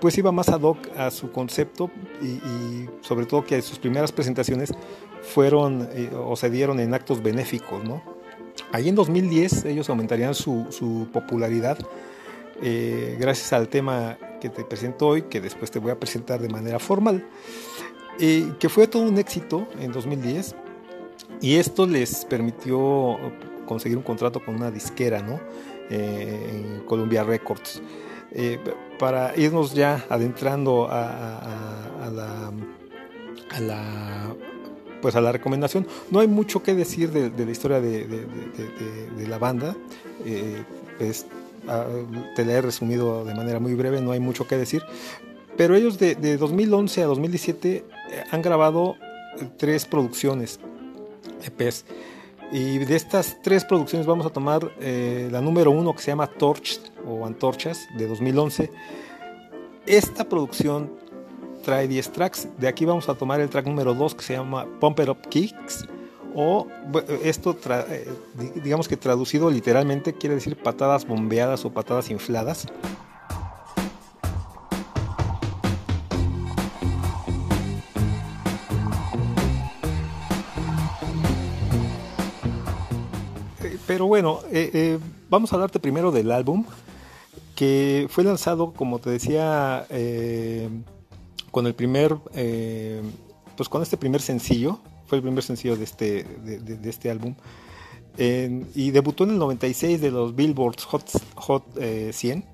[0.00, 1.90] pues iba más ad hoc a su concepto
[2.22, 4.72] y, sobre todo que sus primeras presentaciones
[5.22, 8.02] fueron eh, o se dieron en actos benéficos, ¿no?
[8.72, 11.78] Ahí en 2010 ellos aumentarían su, su popularidad
[12.62, 16.48] eh, gracias al tema que te presento hoy, que después te voy a presentar de
[16.48, 17.24] manera formal
[18.18, 20.54] eh, que fue todo un éxito en 2010
[21.42, 23.18] y esto les permitió
[23.66, 25.38] conseguir un contrato con una disquera, ¿no?
[25.90, 27.82] Eh, en Columbia Records.
[28.32, 28.58] Eh,
[28.98, 32.52] para irnos ya adentrando a, a, a, la,
[33.50, 34.34] a, la,
[35.00, 39.10] pues a la recomendación, no hay mucho que decir de, de la historia de, de,
[39.16, 39.76] de la banda.
[40.98, 41.26] Pues,
[42.36, 44.82] te la he resumido de manera muy breve, no hay mucho que decir,
[45.56, 47.84] pero ellos de, de 2011 a 2017 eh,
[48.30, 48.96] han grabado
[49.56, 50.60] tres producciones
[51.44, 51.84] EPs.
[52.52, 56.28] Y de estas tres producciones vamos a tomar eh, la número uno que se llama
[56.28, 58.70] Torch o Antorchas de 2011.
[59.84, 60.92] Esta producción
[61.64, 62.48] trae 10 tracks.
[62.58, 65.28] De aquí vamos a tomar el track número 2 que se llama Pump It Up
[65.28, 65.86] Kicks.
[66.34, 66.68] O
[67.24, 67.56] esto,
[67.88, 68.08] eh,
[68.62, 72.66] digamos que traducido literalmente, quiere decir patadas bombeadas o patadas infladas.
[83.96, 84.98] Pero bueno, eh, eh,
[85.30, 86.66] vamos a hablarte primero del álbum,
[87.54, 90.68] que fue lanzado, como te decía, eh,
[91.50, 92.14] con el primer,
[93.56, 97.36] pues con este primer sencillo, fue el primer sencillo de este, de, este álbum,
[98.18, 101.64] y debutó en el 96 de los Billboards Hot, Hot
[102.12, 102.44] 100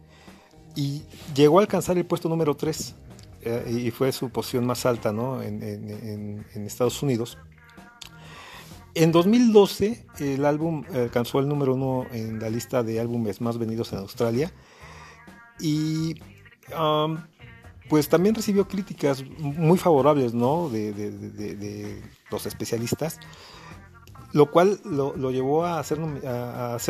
[0.77, 1.03] y
[1.35, 2.95] llegó a alcanzar el puesto número 3
[3.69, 5.43] y fue su posición más alta ¿no?
[5.43, 7.37] en Estados Unidos.
[8.95, 13.93] En 2012 el álbum alcanzó el número uno en la lista de álbumes más vendidos
[13.93, 14.53] en Australia
[15.61, 16.15] y
[17.89, 20.69] pues también recibió críticas muy favorables ¿no?
[20.69, 23.19] de, los especialistas
[24.33, 25.99] lo cual lo, llevó a ser,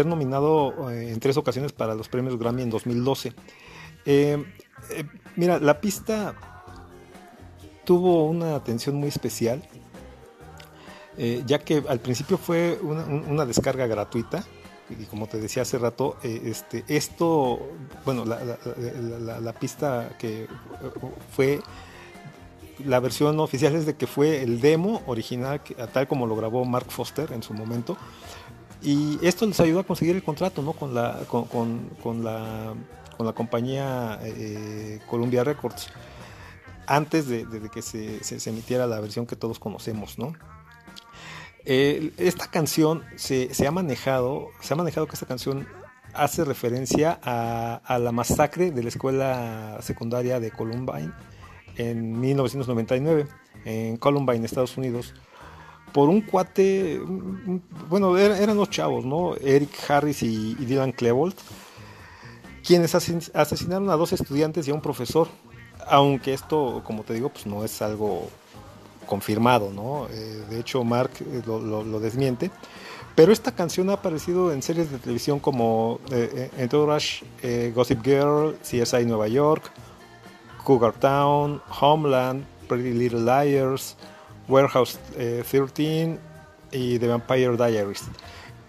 [0.07, 3.33] nominado en tres ocasiones para los premios Grammy en 2012.
[4.07, 4.45] Eh,
[4.91, 6.35] eh, mira, la pista
[7.85, 9.63] tuvo una atención muy especial
[11.19, 14.45] eh, ya que al principio fue una, descarga gratuita
[14.89, 17.61] y como te decía hace rato, eh, este, esto,
[18.05, 20.49] bueno, la, pista que
[21.35, 21.61] fue
[22.85, 25.61] la versión oficial es de que fue el demo original,
[25.93, 27.97] tal como lo grabó Mark Foster en su momento.
[28.83, 30.73] Y esto les ayudó a conseguir el contrato ¿no?
[30.73, 32.75] con, la, con, la,
[33.17, 35.89] con la compañía eh, Columbia Records
[36.87, 40.19] antes de, que se, emitiera la versión que todos conocemos.
[40.19, 40.35] ¿no?
[41.65, 45.69] Eh, esta canción se, ha manejado, se ha manejado que esta canción
[46.13, 51.13] hace referencia a, a, la masacre de la escuela secundaria de Columbine
[51.77, 53.27] en 1999,
[53.65, 55.15] en Columbine, Estados Unidos,
[55.93, 57.01] por un cuate,
[57.89, 59.37] bueno, eran los chavos, ¿no?
[59.37, 61.35] Eric Harris y, y Dylan Klebold,
[62.65, 65.29] quienes asesinaron a dos estudiantes y a un profesor,
[65.87, 68.29] aunque esto, como te digo, pues no es algo
[69.07, 70.07] confirmado, ¿no?
[70.11, 72.51] Eh, de hecho, Mark eh, lo, desmiente.
[73.15, 78.57] Pero esta canción ha aparecido en series de televisión como eh, Entourage, eh, Gossip Girl,
[78.63, 79.71] CSI Nueva York,
[80.65, 83.97] Cougar Town, Homeland, Pretty Little Liars,
[84.49, 86.19] Warehouse 13
[86.73, 88.05] y The Vampire Diaries.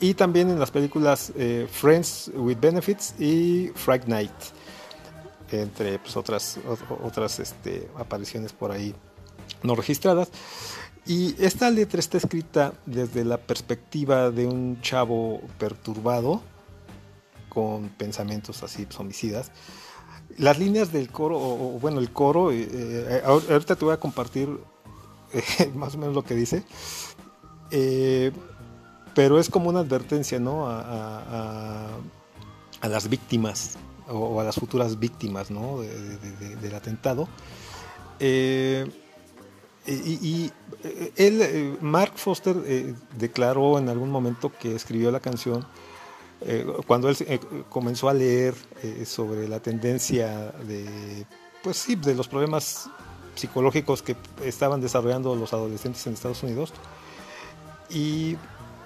[0.01, 1.31] Y también en las películas
[1.71, 4.31] Friends with Benefits y Fright Night
[5.51, 6.59] entre pues, otras,
[7.03, 8.93] otras este, apariciones por ahí
[9.63, 10.29] no registradas.
[11.05, 16.41] Y esta letra está escrita desde la perspectiva de un chavo perturbado,
[17.49, 19.51] con pensamientos así homicidas.
[20.37, 24.49] Las líneas del coro, o, bueno, el coro, eh, eh, ahorita te voy a compartir
[25.33, 26.63] eh, más o menos lo que dice,
[29.13, 30.67] pero es como una advertencia ¿no?
[30.67, 31.89] a,
[32.81, 35.81] a, las víctimas o, a las futuras víctimas ¿no?
[35.81, 37.27] de, de, del atentado.
[38.19, 38.89] Eh,
[39.85, 40.51] y, y,
[41.17, 45.65] él, Mark Foster, eh, declaró en algún momento que escribió la canción
[46.41, 48.53] eh, cuando él eh, comenzó a leer
[49.05, 51.25] sobre la tendencia de,
[51.61, 52.89] pues sí, de los problemas
[53.35, 56.73] psicológicos que estaban desarrollando los adolescentes en Estados Unidos.
[57.89, 58.37] Y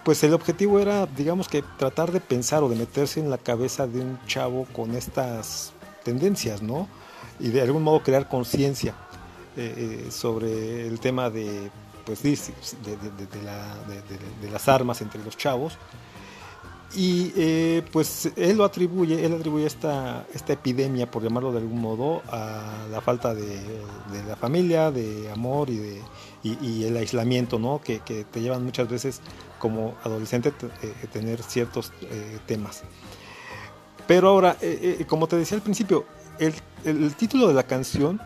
[0.04, 3.88] pues el objetivo era, digamos que tratar de pensar o de meterse en la cabeza
[3.88, 5.74] de un chavo con estas
[6.04, 6.88] tendencias, ¿no?
[7.39, 8.95] Y de algún modo crear conciencia
[9.58, 11.70] eh, sobre el tema de,
[12.05, 13.76] pues, de, de, de, la,
[14.41, 15.78] de, las armas entre los chavos.
[16.95, 21.82] Y eh, pues él lo atribuye, él atribuye esta, esta epidemia, por llamarlo de algún
[21.82, 23.60] modo, a la falta de,
[24.26, 26.01] la familia, de amor y, de,
[26.43, 27.82] y, y el aislamiento, ¿no?
[27.84, 29.22] Que, que, te llevan muchas veces
[29.60, 32.84] como adolescente eh, tener ciertos eh, temas.
[34.08, 36.05] Pero ahora, eh, como te decía al principio,
[36.39, 36.53] el,
[36.86, 38.22] el, título de la canción,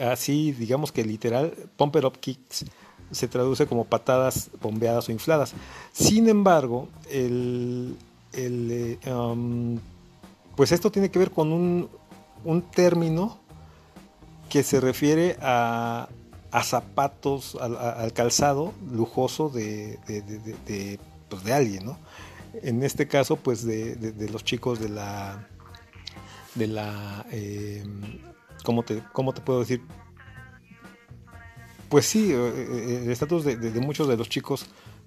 [0.00, 2.64] así digamos que literal, Pump It Up Kicks,
[3.10, 5.54] se traduce como patadas bombeadas o infladas.
[5.92, 7.96] Sin embargo, el,
[8.32, 9.78] el, um,
[10.56, 11.88] pues esto tiene que ver con un,
[12.44, 13.38] un término
[14.48, 16.08] que se refiere a,
[16.50, 21.98] a zapatos, al, al, calzado lujoso de, de, de, de pues de alguien, ¿no?
[22.62, 25.46] En este caso, pues de, los chicos de la,
[26.54, 27.84] de la, eh,
[28.64, 29.82] ¿cómo, te, ¿cómo te puedo decir?
[31.88, 34.66] Pues sí, el estatus de, muchos de los chicos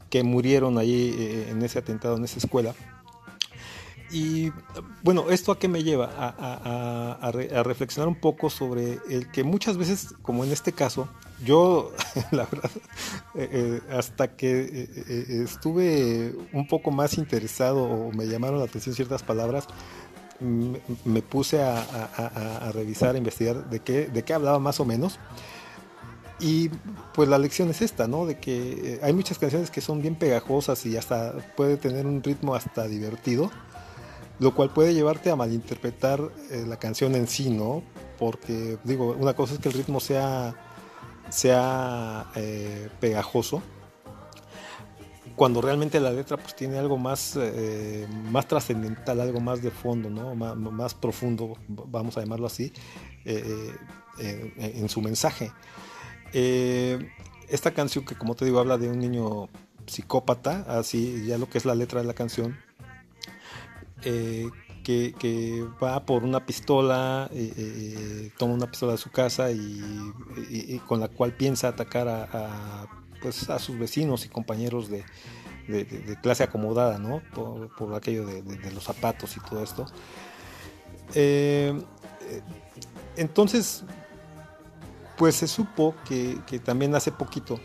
[0.10, 2.74] que murieron allí en ese atentado, en esa escuela.
[4.12, 4.52] Y
[5.04, 6.10] bueno, ¿esto a qué me lleva?
[6.18, 7.32] A,
[7.64, 11.08] reflexionar un poco sobre el que muchas veces, como en este caso,
[11.46, 11.92] yo,
[12.32, 12.72] la verdad,
[13.36, 18.96] eh, eh, hasta que eh, estuve un poco más interesado o me llamaron la atención
[18.96, 19.68] ciertas palabras,
[20.42, 25.20] me, puse a, revisar, a investigar de qué, de qué hablaba más o menos.
[26.40, 26.70] Y
[27.14, 28.26] pues la lección es esta, ¿no?
[28.26, 32.56] De que hay muchas canciones que son bien pegajosas y hasta puede tener un ritmo
[32.56, 33.52] hasta divertido,
[34.40, 36.20] lo cual puede llevarte a malinterpretar
[36.50, 37.84] eh, la canción en sí, ¿no?
[38.18, 40.56] Porque digo, una cosa es que el ritmo sea,
[41.30, 43.62] sea eh, pegajoso,
[45.36, 50.10] cuando realmente la letra pues tiene algo más, eh, más trascendental, algo más de fondo,
[50.10, 50.36] ¿no?
[50.36, 52.72] Más, más profundo, vamos a llamarlo así,
[53.26, 55.52] en su mensaje.
[56.34, 57.10] Eh,
[57.50, 59.50] esta canción que como te digo habla de un niño
[59.86, 62.58] psicópata, así ya lo que es la letra de la canción,
[64.04, 64.50] eh,
[64.84, 71.00] que, va por una pistola, eh, eh, toma una pistola de su casa y, con
[71.00, 72.88] la cual piensa atacar a,
[73.22, 75.04] pues a sus vecinos y compañeros de,
[76.22, 77.22] clase acomodada, ¿no?
[77.34, 79.86] Por, aquello de, los zapatos y todo esto.
[83.16, 83.84] entonces,
[85.22, 87.60] pues se supo que, también hace poquito,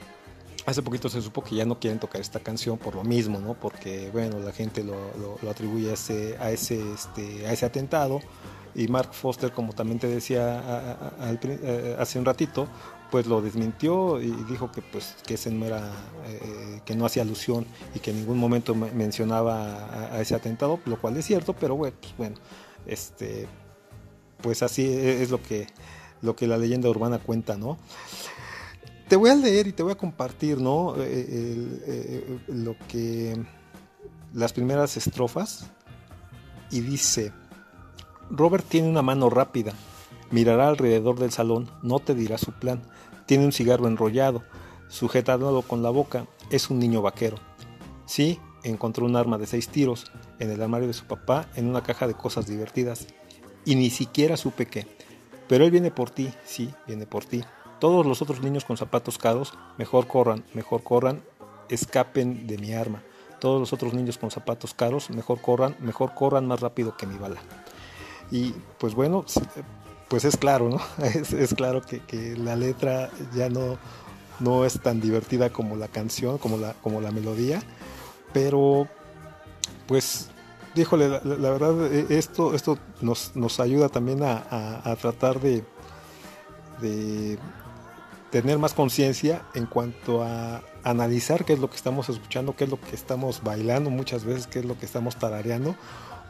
[0.66, 3.54] hace poquito se supo que ya no quieren tocar esta canción por lo mismo, ¿no?
[3.54, 6.36] Porque, bueno, la gente lo, atribuye a ese,
[6.92, 8.20] este, a ese atentado.
[8.74, 10.90] Y Mark Foster, como también te decía a,
[11.30, 12.68] a, hace un ratito,
[13.10, 15.92] pues lo desmintió y dijo que pues que ese no era
[16.26, 21.00] eh, que no hacía alusión y que en ningún momento mencionaba a, ese atentado, lo
[21.00, 22.36] cual es cierto, pero bueno, pues, bueno,
[22.86, 23.46] este
[24.42, 25.66] pues así es lo que
[26.22, 27.78] lo que la leyenda urbana cuenta, ¿no?
[29.08, 30.96] Te voy a leer y te voy a compartir, ¿no?
[30.96, 33.40] El, eh, lo que
[34.32, 35.70] las primeras estrofas
[36.70, 37.32] y dice,
[38.30, 39.72] Robert tiene una mano rápida,
[40.30, 42.82] mirará alrededor del salón, no te dirá su plan,
[43.26, 44.42] tiene un cigarro enrollado,
[44.88, 47.36] sujetado con la boca, es un niño vaquero.
[48.06, 51.82] Sí, encontró un arma de seis tiros en el armario de su papá en una
[51.82, 53.06] caja de cosas divertidas
[53.64, 54.86] y ni siquiera supe qué.
[55.48, 57.44] Pero él viene por ti, sí, viene por ti.
[57.78, 61.22] Todos los otros niños con zapatos caros, mejor corran, mejor corran,
[61.68, 63.02] escapen de mi arma.
[63.40, 67.18] Todos los otros niños con zapatos caros, mejor corran, mejor corran más rápido que mi
[67.18, 67.40] bala.
[68.30, 69.24] Y pues bueno,
[70.08, 70.80] pues es claro, ¿no?
[71.04, 73.78] Es, claro que, la letra ya no,
[74.40, 77.62] no es tan divertida como la canción, como la, como la melodía,
[78.32, 78.88] pero
[79.86, 80.30] pues
[80.74, 85.64] híjole, la, verdad, e, esto, esto nos, nos ayuda también a, tratar de,
[86.80, 87.38] de,
[88.30, 92.70] tener más conciencia en cuanto a analizar qué es lo que estamos escuchando, qué es
[92.70, 95.74] lo que estamos bailando muchas veces, qué es lo que estamos tarareando,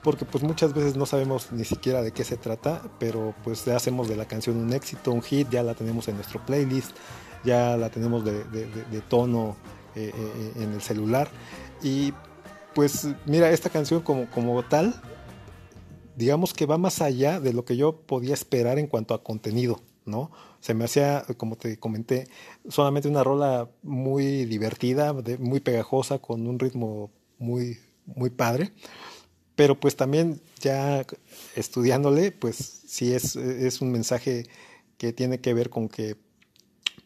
[0.07, 3.74] porque pues muchas veces no sabemos ni siquiera de qué se trata, pero pues ya
[3.74, 6.92] hacemos de la canción un éxito, un hit, ya la tenemos en nuestro playlist,
[7.44, 9.57] ya la tenemos de, tono
[9.96, 11.28] eh, eh, en el celular
[11.82, 12.14] y
[12.72, 14.94] pues mira, esta canción como, como tal,
[16.14, 19.80] digamos que va más allá de lo que yo podía esperar en cuanto a contenido,
[20.04, 20.30] ¿no?
[20.61, 22.28] Se me hacía, como te comenté,
[22.68, 28.72] solamente una rola muy divertida, muy pegajosa, con un ritmo muy, muy padre.
[29.57, 31.04] Pero pues también ya
[31.57, 34.46] estudiándole, pues sí es, es un mensaje
[34.98, 36.16] que tiene que ver con que,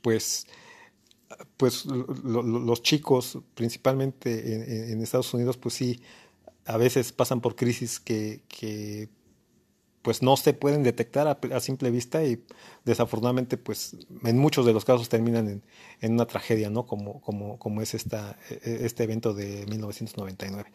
[0.03, 0.47] pues,
[1.57, 6.01] pues los chicos, principalmente en, Estados Unidos, pues sí,
[6.65, 9.09] a veces pasan por crisis que,
[10.03, 12.43] pues no se pueden detectar a, simple vista y
[12.87, 15.63] desafortunadamente pues en muchos de los casos terminan
[16.01, 16.87] en, una tragedia, ¿no?
[16.87, 20.71] Como, como, como es esta, e, este evento de 1999.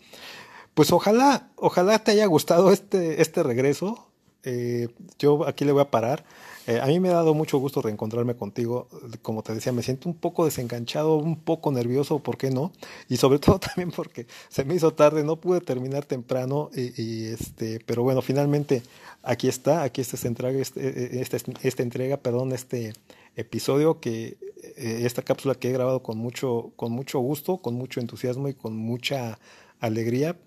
[0.76, 4.09] Pues ojalá, ojalá te haya gustado este, este regreso.
[4.43, 6.26] Eh, yo aquí le voy a parar.
[6.67, 8.89] Eh, a mí me ha dado mucho gusto reencontrarme contigo.
[9.21, 12.73] Como te decía, me siento un poco desenganchado, un poco nervioso, ¿por qué no?
[13.07, 16.69] Y sobre todo también porque se me hizo tarde, no pude terminar temprano.
[16.76, 18.84] Y, este, pero bueno, finalmente
[19.23, 22.93] aquí está, aquí está esta entrega, este, esta, esta entrega, perdón, este
[23.38, 24.38] episodio que
[24.76, 28.53] eh, esta cápsula que he grabado con mucho, con mucho gusto, con mucho entusiasmo y
[28.53, 29.39] con mucha
[29.86, 30.38] alegría.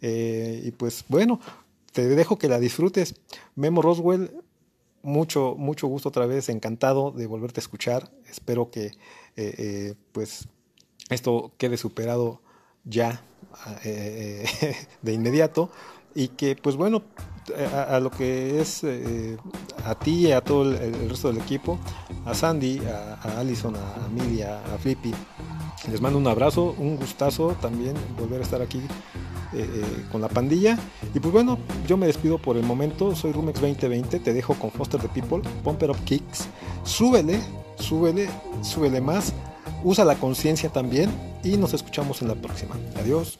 [0.00, 1.40] Eh, y pues bueno,
[1.92, 3.14] te dejo que la disfrutes.
[3.54, 4.30] Memo Roswell,
[5.02, 8.10] mucho, mucho gusto otra vez, encantado de volverte a escuchar.
[8.28, 8.92] Espero que eh,
[9.36, 10.48] eh, pues
[11.10, 12.40] esto quede superado
[12.84, 13.22] ya
[13.82, 15.70] de inmediato
[16.14, 17.02] y que pues bueno
[17.72, 18.82] a, lo que es
[19.84, 21.78] a ti y a todo el, resto del equipo
[22.24, 25.14] a Sandy a, a Allison a Amelia a Flippy
[25.90, 28.80] les mando un abrazo un gustazo también volver a estar aquí
[29.54, 30.78] eh, eh, con la pandilla.
[31.14, 33.14] Y pues bueno, yo me despido por el momento.
[33.14, 34.18] Soy Rumex 2020.
[34.18, 36.48] Te dejo con Foster the People, Pump It Up Kicks.
[36.82, 37.38] Súbele,
[37.78, 38.28] súbele,
[38.62, 39.32] súbele más.
[39.84, 41.10] Usa la conciencia también.
[41.44, 42.74] Y nos escuchamos en la próxima.
[42.98, 43.38] Adiós.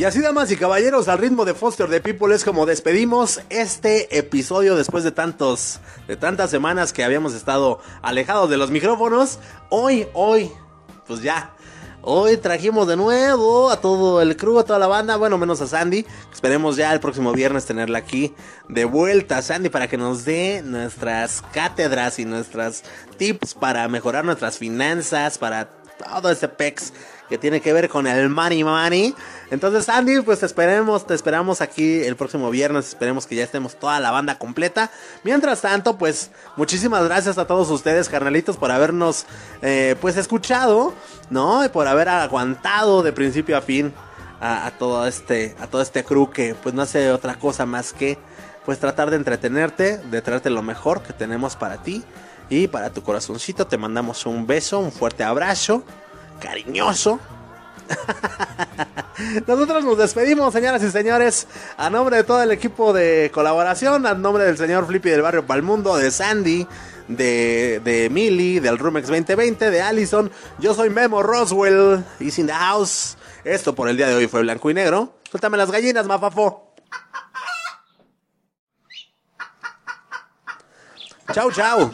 [0.00, 4.16] Y así, damas y caballeros, al ritmo de Foster the People es como despedimos este
[4.16, 5.78] episodio después de tantos,
[6.08, 9.40] de tantas semanas que habíamos estado alejados de los micrófonos.
[9.68, 10.50] Hoy, hoy,
[11.06, 11.54] pues ya,
[12.00, 15.66] Hoy trajimos de nuevo a todo el crew, a toda la banda, bueno, menos a
[15.66, 16.06] Sandy.
[16.32, 18.34] Esperemos ya el próximo viernes tenerla aquí
[18.70, 22.84] de vuelta, Sandy, para que nos dé nuestras cátedras y nuestras
[23.18, 25.68] tips para mejorar nuestras finanzas, para
[25.98, 26.94] todo este pex
[27.30, 29.14] que tiene que ver con el money money.
[29.52, 32.88] Entonces, Andy, pues te esperemos, te esperamos aquí el próximo viernes.
[32.88, 34.90] Esperemos que ya estemos toda la banda completa.
[35.22, 39.26] Mientras tanto, pues muchísimas gracias a todos ustedes, carnalitos, por habernos
[39.62, 40.92] eh, pues escuchado,
[41.30, 41.64] ¿no?
[41.64, 43.94] Y por haber aguantado de principio a fin
[44.40, 48.18] a, todo este, a todo este crew que pues no hace otra cosa más que
[48.64, 52.02] pues tratar de entretenerte, de traerte lo mejor que tenemos para ti
[52.48, 53.68] y para tu corazoncito.
[53.68, 55.84] Te mandamos un beso, un fuerte abrazo
[56.40, 57.20] cariñoso.
[59.46, 61.46] Nosotros nos despedimos, señoras y señores,
[61.76, 65.46] a nombre de todo el equipo de colaboración, a nombre del señor Flippy del Barrio
[65.46, 66.66] Palmundo, de Sandy,
[67.08, 70.30] de, de del Rumex 2020, de Allison.
[70.58, 73.16] Yo soy Memo Roswell, y in the house.
[73.44, 75.14] Esto por el día de hoy fue blanco y negro.
[75.30, 76.74] Suéltame las gallinas, mafafo.
[81.32, 81.90] Chau, chau.